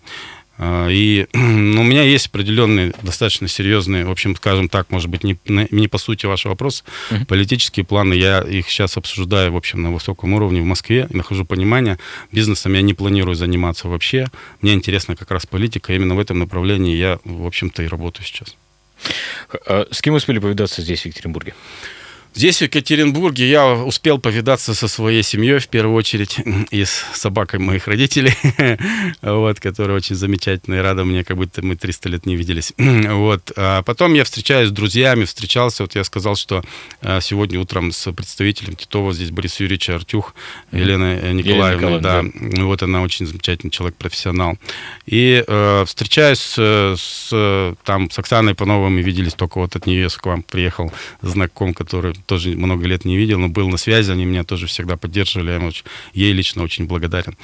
А, 0.65 0.87
И 0.87 1.27
ну, 1.33 1.81
у 1.81 1.83
меня 1.83 2.03
есть 2.03 2.27
определенные, 2.27 2.93
достаточно 3.01 3.49
серьезные, 3.49 4.05
в 4.05 4.11
общем, 4.11 4.35
скажем 4.35 4.69
так, 4.69 4.89
может 4.91 5.09
быть, 5.09 5.23
не, 5.23 5.37
не 5.45 5.87
по 5.89 5.97
сути 5.97 6.25
вашего 6.25 6.51
вопроса, 6.51 6.85
политические 7.27 7.85
планы. 7.85 8.13
Я 8.13 8.39
их 8.39 8.69
сейчас 8.69 8.95
обсуждаю, 8.95 9.51
в 9.51 9.57
общем, 9.57 9.81
на 9.81 9.91
высоком 9.91 10.33
уровне 10.33 10.61
в 10.61 10.65
Москве 10.65 11.07
и 11.09 11.17
нахожу 11.17 11.43
понимание. 11.43 11.99
Бизнесом 12.31 12.73
я 12.73 12.81
не 12.81 12.93
планирую 12.93 13.35
заниматься 13.35 13.89
вообще. 13.89 14.27
Мне 14.61 14.73
интересна 14.73 15.17
как 15.17 15.31
раз 15.31 15.45
политика. 15.45 15.93
Именно 15.93 16.15
в 16.15 16.19
этом 16.19 16.39
направлении 16.39 16.95
я, 16.95 17.19
в 17.25 17.45
общем-то, 17.45 17.83
и 17.83 17.87
работаю 17.87 18.25
сейчас. 18.25 18.55
А 19.67 19.85
С 19.91 20.01
кем 20.01 20.13
успели 20.13 20.39
повидаться 20.39 20.81
здесь, 20.81 21.01
в 21.01 21.05
Екатеринбурге? 21.07 21.53
Здесь, 22.35 22.57
в 22.57 22.61
Екатеринбурге, 22.63 23.47
я 23.47 23.73
успел 23.73 24.17
повидаться 24.17 24.73
со 24.73 24.87
своей 24.87 25.21
семьей, 25.21 25.59
в 25.59 25.67
первую 25.67 25.95
очередь, 25.95 26.37
и 26.71 26.83
с 26.83 27.05
собакой 27.13 27.59
моих 27.59 27.87
родителей, 27.87 28.35
вот, 29.21 29.59
которая 29.59 29.97
очень 29.97 30.15
замечательная 30.15 30.79
и 30.79 30.81
рада 30.81 31.03
мне, 31.05 31.23
как 31.23 31.37
будто 31.37 31.63
мы 31.63 31.75
300 31.75 32.09
лет 32.09 32.25
не 32.25 32.35
виделись. 32.35 32.73
Вот. 33.23 33.51
А 33.55 33.83
потом 33.83 34.13
я 34.13 34.23
встречаюсь 34.23 34.69
с 34.69 34.71
друзьями, 34.71 35.25
встречался, 35.25 35.83
вот 35.83 35.95
я 35.95 36.03
сказал, 36.03 36.35
что 36.35 36.63
а, 37.01 37.21
сегодня 37.21 37.59
утром 37.59 37.91
с 37.91 38.11
представителем 38.11 38.75
Титова, 38.75 39.13
здесь 39.13 39.29
Борис 39.29 39.59
Юрьевич 39.59 39.89
Артюх, 39.89 40.33
Елена 40.71 41.19
э, 41.21 41.31
Николаевна, 41.31 41.97
Николаевна, 41.97 42.23
да, 42.23 42.63
вот 42.63 42.81
она 42.81 43.01
очень 43.01 43.27
замечательный 43.27 43.69
человек, 43.69 43.95
профессионал. 43.97 44.57
И 45.05 45.43
э, 45.45 45.85
встречаюсь 45.85 46.39
с, 46.39 47.29
э, 47.31 47.75
там, 47.83 48.09
с 48.09 48.17
Оксаной 48.17 48.55
Пановой, 48.55 48.89
мы 48.89 49.01
виделись 49.01 49.33
только 49.33 49.59
вот 49.59 49.75
от 49.75 49.85
нее 49.85 50.09
к 50.09 50.25
вам 50.25 50.43
приехал 50.43 50.91
знаком, 51.21 51.73
который 51.73 52.13
тоже 52.25 52.49
много 52.49 52.85
лет 52.87 53.05
не 53.05 53.17
видел, 53.17 53.39
но 53.39 53.49
был 53.49 53.69
на 53.69 53.77
связи, 53.77 54.11
они 54.11 54.25
меня 54.25 54.43
тоже 54.43 54.67
всегда 54.67 54.97
поддерживали, 54.97 55.51
я 55.51 55.71
ей 56.13 56.33
лично 56.33 56.63
очень 56.63 56.85
благодарен. 56.85 57.35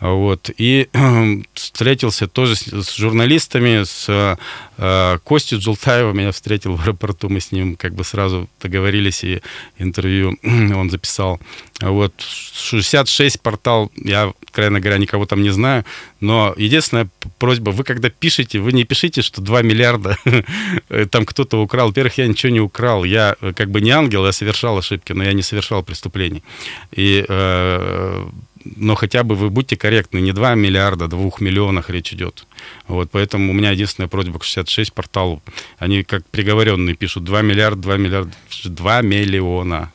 Вот. 0.00 0.50
И 0.56 0.88
встретился 1.54 2.28
тоже 2.28 2.54
с, 2.54 2.66
с 2.66 2.96
журналистами, 2.96 3.82
с 3.84 4.38
э, 4.76 5.18
Костей 5.24 5.58
Джултаевым 5.58 6.16
меня 6.16 6.30
встретил 6.30 6.76
в 6.76 6.82
аэропорту, 6.82 7.28
мы 7.28 7.40
с 7.40 7.50
ним 7.50 7.76
как 7.76 7.94
бы 7.94 8.04
сразу 8.04 8.48
договорились, 8.60 9.24
и 9.24 9.42
интервью 9.78 10.38
он 10.42 10.90
записал. 10.90 11.40
Вот 11.80 12.12
66 12.20 13.40
портал, 13.40 13.90
я, 13.96 14.32
откровенно 14.42 14.80
говоря, 14.80 14.98
никого 14.98 15.26
там 15.26 15.42
не 15.42 15.50
знаю, 15.50 15.84
но 16.20 16.54
единственная 16.56 17.08
просьба, 17.38 17.70
вы 17.70 17.82
когда 17.84 18.08
пишете, 18.08 18.60
вы 18.60 18.72
не 18.72 18.84
пишите, 18.84 19.22
что 19.22 19.40
2 19.40 19.62
миллиарда 19.62 20.16
там 21.10 21.24
кто-то 21.24 21.60
украл. 21.60 21.88
Во-первых, 21.88 22.18
я 22.18 22.26
ничего 22.28 22.52
не 22.52 22.60
украл, 22.60 23.02
я 23.02 23.36
э, 23.40 23.52
как 23.52 23.70
бы 23.70 23.80
не 23.80 23.90
ангел, 23.90 24.24
я 24.26 24.32
совершал 24.32 24.78
ошибки, 24.78 25.12
но 25.12 25.24
я 25.24 25.32
не 25.32 25.42
совершал 25.42 25.82
преступлений. 25.82 26.44
И 26.92 27.24
э, 27.28 28.26
но 28.76 28.94
хотя 28.94 29.22
бы 29.22 29.34
вы 29.34 29.50
будьте 29.50 29.76
корректны, 29.76 30.18
не 30.18 30.32
2 30.32 30.54
миллиарда, 30.54 31.06
о 31.06 31.08
2 31.08 31.30
миллионах 31.40 31.90
речь 31.90 32.12
идет. 32.12 32.46
Вот, 32.86 33.10
поэтому 33.10 33.50
у 33.50 33.54
меня 33.54 33.70
единственная 33.70 34.08
просьба 34.08 34.38
к 34.38 34.44
66 34.44 34.92
порталу. 34.92 35.42
Они 35.78 36.02
как 36.02 36.24
приговоренные 36.26 36.94
пишут 36.94 37.24
2 37.24 37.42
миллиарда, 37.42 37.82
2 37.82 37.96
миллиарда, 37.96 38.32
2 38.64 39.02
миллиона. 39.02 39.92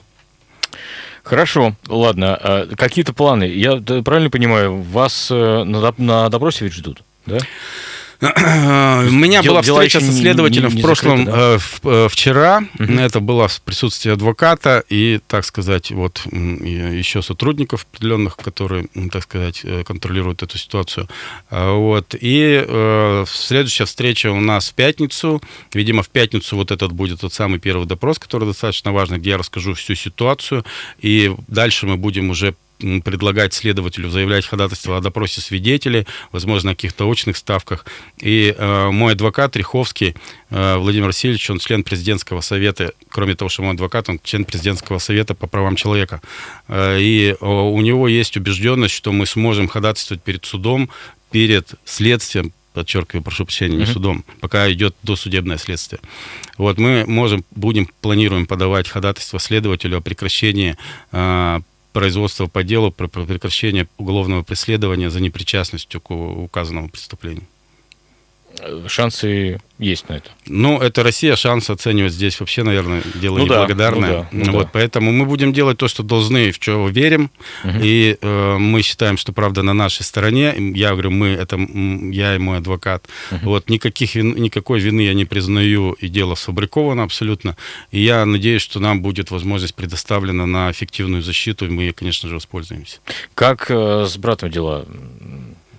Хорошо, 1.24 1.76
ладно. 1.88 2.36
А 2.36 2.68
Какие-то 2.76 3.14
планы? 3.14 3.46
Я 3.46 3.78
правильно 3.78 4.30
понимаю, 4.30 4.82
вас 4.82 5.30
э, 5.32 5.64
на 5.64 6.30
допросе 6.30 6.66
ведь 6.66 6.74
ждут, 6.74 7.04
да? 7.26 7.40
У 8.24 9.12
меня 9.12 9.42
дел- 9.42 9.54
была 9.54 9.62
встреча 9.62 10.00
со 10.00 10.12
следователем 10.12 10.70
не- 10.70 10.76
не 10.76 10.82
в 10.82 10.86
прошлом, 10.86 11.26
закрыты, 11.26 11.32
да? 11.38 11.54
э, 11.56 11.58
в- 11.58 11.80
э, 11.84 12.08
вчера. 12.10 12.64
Это 12.80 13.20
было 13.20 13.48
в 13.48 13.62
присутствии 13.62 14.12
адвоката 14.12 14.84
и, 14.90 15.20
так 15.28 15.46
сказать, 15.46 15.92
вот 15.92 16.22
еще 16.32 17.22
сотрудников 17.22 17.86
определенных, 17.92 18.38
которые, 18.38 18.88
так 19.12 19.24
сказать, 19.24 19.62
э, 19.64 19.84
контролируют 19.84 20.44
эту 20.44 20.58
ситуацию. 20.58 21.08
А, 21.50 21.74
Вот. 21.74 22.16
И 22.20 22.64
э, 22.66 23.26
следующая 23.28 23.86
встреча 23.86 24.32
у 24.32 24.40
нас 24.40 24.70
в 24.70 24.74
пятницу. 24.74 25.42
Видимо, 25.74 26.02
в 26.04 26.10
пятницу 26.10 26.56
вот 26.56 26.72
этот 26.72 26.92
будет 26.94 27.20
тот 27.22 27.34
самый 27.34 27.60
первый 27.60 27.86
допрос, 27.88 28.20
который 28.20 28.46
достаточно 28.48 28.92
важный, 28.94 29.18
где 29.18 29.32
я 29.32 29.38
расскажу 29.38 29.74
всю 29.74 29.96
ситуацию. 29.96 30.64
И 31.02 31.34
дальше 31.48 31.86
мы 31.88 31.98
будем 31.98 32.30
уже 32.30 32.56
предлагать 33.04 33.54
следователю 33.54 34.10
заявлять 34.10 34.46
ходатайство 34.46 34.98
о 34.98 35.02
допросе 35.02 35.42
свидетелей, 35.42 36.06
возможно, 36.32 36.72
о 36.72 36.76
каких-то 36.76 37.08
очных 37.08 37.38
ставках. 37.38 37.86
И 38.20 38.54
э, 38.58 38.90
мой 38.92 39.14
адвокат 39.14 39.56
Риховский 39.56 40.16
э, 40.50 40.78
Владимир 40.78 41.08
Васильевич, 41.08 41.50
он 41.50 41.60
член 41.60 41.84
президентского 41.84 42.42
совета, 42.42 42.94
кроме 43.10 43.36
того, 43.36 43.50
что 43.50 43.64
мой 43.64 43.74
адвокат, 43.74 44.10
он 44.10 44.20
член 44.24 44.46
президентского 44.46 45.00
совета 45.00 45.34
по 45.34 45.48
правам 45.48 45.76
человека. 45.76 46.22
Э, 46.68 47.00
и 47.00 47.36
э, 47.40 47.46
у 47.46 47.80
него 47.82 48.08
есть 48.08 48.38
убежденность, 48.38 48.94
что 48.96 49.12
мы 49.12 49.26
сможем 49.26 49.68
ходатайствовать 49.68 50.24
перед 50.24 50.46
судом, 50.46 50.90
перед 51.32 51.74
следствием, 51.86 52.54
подчеркиваю, 52.74 53.24
прошу 53.24 53.46
прощения, 53.46 53.78
не 53.78 53.86
судом, 53.86 54.26
пока 54.40 54.72
идет 54.72 54.96
досудебное 55.04 55.58
следствие. 55.58 56.00
Вот 56.58 56.78
мы 56.78 57.06
можем, 57.08 57.46
будем, 57.52 57.88
планируем 58.02 58.46
подавать 58.46 58.88
ходатайство 58.88 59.40
следователю 59.40 59.98
о 59.98 60.02
прекращении 60.02 60.76
э, 61.12 61.60
производства 61.94 62.48
по 62.48 62.64
делу 62.64 62.92
про 62.92 63.08
прекращение 63.08 63.88
уголовного 63.98 64.44
преследования 64.44 65.10
за 65.10 65.22
непричастностью 65.22 66.02
к 66.02 66.12
указанному 66.12 66.90
преступлению. 66.90 67.46
Э, 68.60 68.86
Шансы 68.88 69.60
есть 69.80 70.08
на 70.08 70.14
это. 70.14 70.30
Ну, 70.48 70.80
это 70.80 71.04
Россия, 71.04 71.36
шанс 71.36 71.70
оценивать 71.70 72.14
здесь 72.14 72.40
вообще, 72.40 72.64
наверное, 72.64 73.02
дело 73.16 73.40
Ну 73.40 73.48
да, 73.48 73.56
неблагодарное. 73.56 74.28
ну 74.32 74.44
да, 74.44 74.46
ну 74.46 74.52
вот, 74.54 74.64
да. 74.66 74.70
Поэтому 74.74 75.12
мы 75.12 75.26
будем 75.26 75.52
делать 75.52 75.78
то, 75.78 75.88
что 75.88 76.04
должны, 76.04 76.52
в 76.52 76.56
что 76.56 76.88
верим. 76.88 77.32
И 77.82 78.18
э, 78.22 78.58
мы 78.58 78.82
считаем, 78.82 79.18
что 79.18 79.34
правда 79.34 79.64
на 79.64 79.74
нашей 79.74 80.04
стороне. 80.04 80.54
Я 80.76 80.92
говорю, 80.92 81.12
мы, 81.12 81.30
это 81.30 81.58
я 81.58 82.36
и 82.36 82.38
мой 82.38 82.60
адвокат. 82.60 83.06
Вот, 83.42 83.70
никаких 83.70 84.16
вин- 84.16 84.40
никакой 84.40 84.80
вины 84.80 85.02
я 85.02 85.14
не 85.14 85.26
признаю, 85.26 85.94
и 85.94 86.08
дело 86.08 86.36
сфабриковано 86.36 87.04
абсолютно. 87.04 87.58
И 87.92 88.00
я 88.00 88.26
надеюсь, 88.26 88.62
что 88.62 88.80
нам 88.80 89.02
будет 89.02 89.32
возможность 89.32 89.76
предоставлена 89.76 90.46
на 90.46 90.72
эффективную 90.72 91.24
защиту, 91.24 91.66
и 91.66 91.70
мы, 91.70 91.92
конечно 91.92 92.30
же, 92.30 92.36
воспользуемся. 92.36 93.00
Как 93.34 93.66
э, 93.70 94.06
с 94.08 94.18
братом 94.18 94.50
дела? 94.50 94.86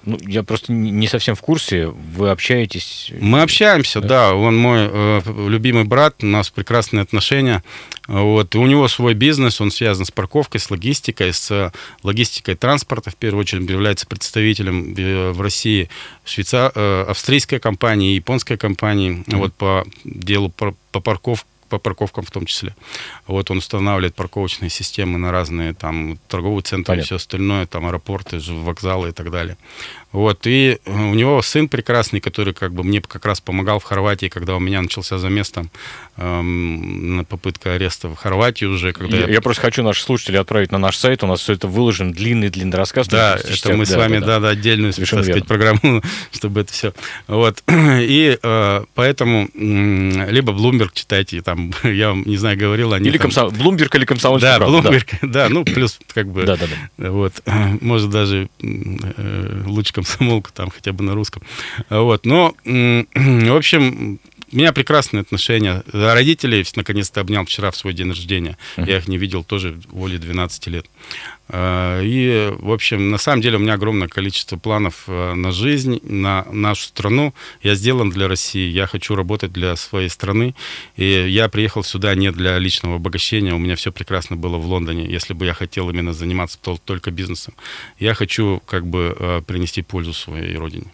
Ну, 0.06 0.18
я 0.26 0.42
просто 0.42 0.72
не 0.72 1.06
совсем 1.06 1.34
в 1.34 1.40
курсе. 1.40 1.86
Вы 1.86 2.30
общаетесь? 2.30 3.10
Мы 3.18 3.42
общаемся, 3.42 4.00
да. 4.00 4.34
Он 4.34 4.56
мой 4.56 4.88
э, 4.90 5.20
любимый 5.48 5.84
брат, 5.84 6.22
у 6.22 6.26
нас 6.26 6.50
прекрасные 6.50 7.02
отношения. 7.02 7.62
Вот. 8.06 8.54
И 8.54 8.58
у 8.58 8.66
него 8.66 8.86
свой 8.88 9.14
бизнес, 9.14 9.60
он 9.60 9.70
связан 9.70 10.04
с 10.04 10.10
парковкой, 10.10 10.60
с 10.60 10.70
логистикой, 10.70 11.32
с 11.32 11.50
э, 11.50 11.72
логистикой 12.02 12.54
транспорта. 12.54 13.10
В 13.10 13.16
первую 13.16 13.40
очередь 13.40 13.68
является 13.68 14.06
представителем 14.06 14.94
э, 14.96 15.30
в 15.32 15.40
России 15.40 15.88
швейца... 16.24 16.70
э, 16.74 17.04
австрийской 17.08 17.58
компании, 17.58 18.14
японской 18.14 18.56
компании 18.56 19.24
вот, 19.28 19.54
по 19.54 19.86
делу 20.04 20.50
по 20.50 20.74
парковке 21.00 21.46
по 21.74 21.78
парковкам 21.78 22.24
в 22.24 22.30
том 22.30 22.46
числе. 22.46 22.74
Вот 23.26 23.50
он 23.50 23.58
устанавливает 23.58 24.14
парковочные 24.14 24.70
системы 24.70 25.18
на 25.18 25.32
разные 25.32 25.74
там 25.74 26.18
торговые 26.28 26.62
центры 26.62 26.94
и 26.94 26.96
Понятно. 26.96 27.04
все 27.06 27.16
остальное, 27.16 27.66
там 27.66 27.86
аэропорты, 27.86 28.38
вокзалы 28.38 29.08
и 29.08 29.12
так 29.12 29.30
далее. 29.30 29.56
Вот, 30.14 30.46
и 30.46 30.78
у 30.86 31.14
него 31.14 31.42
сын 31.42 31.68
прекрасный, 31.68 32.20
который 32.20 32.54
как 32.54 32.72
бы 32.72 32.84
мне 32.84 33.00
как 33.00 33.26
раз 33.26 33.40
помогал 33.40 33.80
в 33.80 33.82
Хорватии, 33.82 34.28
когда 34.28 34.54
у 34.54 34.60
меня 34.60 34.80
начался 34.80 35.18
замес 35.18 35.50
там, 35.50 35.70
эм, 36.18 37.26
попытка 37.28 37.72
ареста 37.74 38.08
в 38.08 38.14
Хорватии 38.14 38.64
уже. 38.64 38.92
Когда 38.92 39.16
я, 39.16 39.26
я... 39.26 39.32
я 39.32 39.40
просто 39.40 39.62
хочу 39.62 39.82
наших 39.82 40.04
слушателей 40.04 40.38
отправить 40.38 40.70
на 40.70 40.78
наш 40.78 40.98
сайт, 40.98 41.24
у 41.24 41.26
нас 41.26 41.40
все 41.40 41.54
это 41.54 41.66
выложен, 41.66 42.12
длинный-длинный 42.12 42.78
рассказ. 42.78 43.08
Да, 43.08 43.34
это 43.34 43.72
мы 43.72 43.86
да, 43.86 43.92
с 43.92 43.96
вами, 43.96 44.18
да, 44.20 44.26
да, 44.26 44.40
да 44.40 44.48
отдельную, 44.50 44.92
Совершенно 44.92 45.22
так 45.24 45.32
сказать, 45.32 45.48
программу, 45.48 46.00
чтобы 46.32 46.60
это 46.60 46.72
все. 46.72 46.94
Вот, 47.26 47.64
и 47.68 48.38
э, 48.40 48.84
поэтому 48.94 49.48
э, 49.52 50.30
либо 50.30 50.52
Bloomberg 50.52 50.90
читайте, 50.94 51.42
там, 51.42 51.72
я 51.82 52.10
вам, 52.10 52.22
не 52.24 52.36
знаю, 52.36 52.56
говорил, 52.56 52.92
они 52.92 53.08
Или 53.08 53.18
там... 53.18 53.32
комсом... 53.32 53.48
Bloomberg 53.48 53.96
или 53.96 54.04
комсомольская 54.04 54.60
да, 54.60 54.64
правда. 54.64 54.90
Bloomberg, 54.90 55.06
да. 55.22 55.28
да, 55.28 55.48
ну, 55.48 55.64
плюс 55.64 55.98
как 56.14 56.28
бы... 56.28 56.44
Да, 56.44 56.56
да, 56.56 56.66
да. 56.98 57.10
Вот, 57.10 57.32
может, 57.80 58.10
даже 58.10 58.48
э, 58.62 59.62
лучше 59.66 60.03
комсомолку 60.18 60.50
там 60.52 60.70
хотя 60.70 60.92
бы 60.92 61.02
на 61.04 61.14
русском. 61.14 61.42
Вот, 61.90 62.26
но, 62.26 62.54
в 62.64 63.56
общем, 63.56 64.20
у 64.54 64.56
меня 64.56 64.72
прекрасные 64.72 65.22
отношения. 65.22 65.82
Родителей 65.92 66.64
наконец-то 66.76 67.20
обнял 67.20 67.44
вчера 67.44 67.72
в 67.72 67.76
свой 67.76 67.92
день 67.92 68.10
рождения. 68.10 68.56
Uh-huh. 68.76 68.88
Я 68.88 68.98
их 68.98 69.08
не 69.08 69.18
видел 69.18 69.42
тоже 69.42 69.80
воле 69.90 70.16
12 70.16 70.68
лет. 70.68 70.86
А, 71.48 72.00
и, 72.00 72.54
в 72.60 72.70
общем, 72.70 73.10
на 73.10 73.18
самом 73.18 73.42
деле 73.42 73.56
у 73.56 73.60
меня 73.60 73.74
огромное 73.74 74.06
количество 74.06 74.56
планов 74.56 75.04
э, 75.08 75.34
на 75.34 75.50
жизнь, 75.50 75.98
на 76.04 76.46
нашу 76.52 76.84
страну. 76.84 77.34
Я 77.64 77.74
сделан 77.74 78.10
для 78.10 78.28
России, 78.28 78.70
я 78.70 78.86
хочу 78.86 79.16
работать 79.16 79.52
для 79.52 79.74
своей 79.74 80.08
страны. 80.08 80.54
И 80.96 81.04
я 81.04 81.48
приехал 81.48 81.82
сюда 81.82 82.14
не 82.14 82.30
для 82.30 82.56
личного 82.60 82.96
обогащения. 82.96 83.54
У 83.54 83.58
меня 83.58 83.74
все 83.74 83.90
прекрасно 83.90 84.36
было 84.36 84.56
в 84.56 84.66
Лондоне, 84.66 85.04
если 85.04 85.34
бы 85.34 85.46
я 85.46 85.54
хотел 85.54 85.90
именно 85.90 86.12
заниматься 86.12 86.58
только 86.84 87.10
бизнесом. 87.10 87.54
Я 87.98 88.14
хочу 88.14 88.62
как 88.66 88.86
бы 88.86 89.16
э, 89.18 89.42
принести 89.44 89.82
пользу 89.82 90.12
своей 90.12 90.56
родине. 90.56 90.86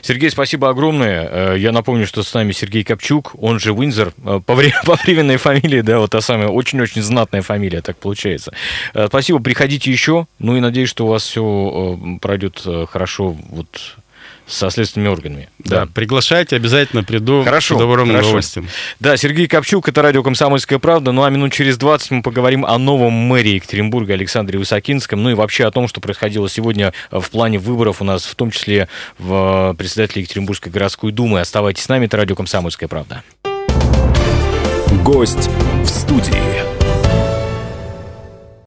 Сергей, 0.00 0.30
спасибо 0.30 0.68
огромное. 0.68 1.54
Э, 1.54 1.58
я 1.58 1.72
напомню, 1.72 2.06
что 2.06 2.22
с 2.22 2.34
нами 2.34 2.52
Сергей 2.52 2.84
Копчук, 2.84 3.34
он 3.40 3.58
же 3.60 3.72
Уинзер, 3.72 4.12
э, 4.24 4.40
по, 4.44 4.54
вре- 4.54 4.74
по 4.84 4.94
временной 4.96 5.36
фамилии, 5.36 5.80
да, 5.80 5.98
вот 5.98 6.10
та 6.10 6.20
самая 6.20 6.48
очень-очень 6.48 7.02
знатная 7.02 7.42
фамилия, 7.42 7.80
так 7.82 7.96
получается. 7.96 8.52
Э, 8.94 9.06
спасибо, 9.08 9.38
приходите 9.40 9.90
еще, 9.90 10.26
ну 10.38 10.56
и 10.56 10.60
надеюсь, 10.60 10.88
что 10.88 11.06
у 11.06 11.08
вас 11.08 11.22
все 11.24 11.98
пройдет 12.20 12.64
хорошо 12.90 13.36
вот 13.50 13.96
со 14.52 14.70
следственными 14.70 15.10
органами. 15.10 15.48
Да, 15.58 15.80
да. 15.80 15.88
приглашайте, 15.92 16.56
обязательно 16.56 17.02
приду 17.02 17.42
хорошо, 17.44 17.76
с 17.76 17.78
добрым 17.78 18.08
хорошо. 18.08 18.26
удовольствием. 18.28 18.68
Да, 19.00 19.16
Сергей 19.16 19.48
Копчук, 19.48 19.88
это 19.88 20.02
радио 20.02 20.22
«Комсомольская 20.22 20.78
правда». 20.78 21.12
Ну 21.12 21.22
а 21.24 21.30
минут 21.30 21.52
через 21.52 21.78
20 21.78 22.10
мы 22.10 22.22
поговорим 22.22 22.64
о 22.64 22.78
новом 22.78 23.12
мэрии 23.12 23.54
Екатеринбурга 23.54 24.14
Александре 24.14 24.58
Высокинском, 24.58 25.22
ну 25.22 25.30
и 25.30 25.34
вообще 25.34 25.64
о 25.64 25.70
том, 25.70 25.88
что 25.88 26.00
происходило 26.00 26.48
сегодня 26.48 26.92
в 27.10 27.28
плане 27.30 27.58
выборов 27.58 28.02
у 28.02 28.04
нас, 28.04 28.24
в 28.24 28.34
том 28.34 28.50
числе 28.50 28.88
в 29.18 29.74
председателя 29.78 30.22
Екатеринбургской 30.22 30.70
городской 30.70 31.12
думы. 31.12 31.40
Оставайтесь 31.40 31.84
с 31.84 31.88
нами, 31.88 32.06
это 32.06 32.16
радио 32.16 32.36
«Комсомольская 32.36 32.88
правда». 32.88 33.22
Гость 35.02 35.48
в 35.82 35.88
студии. 35.88 36.71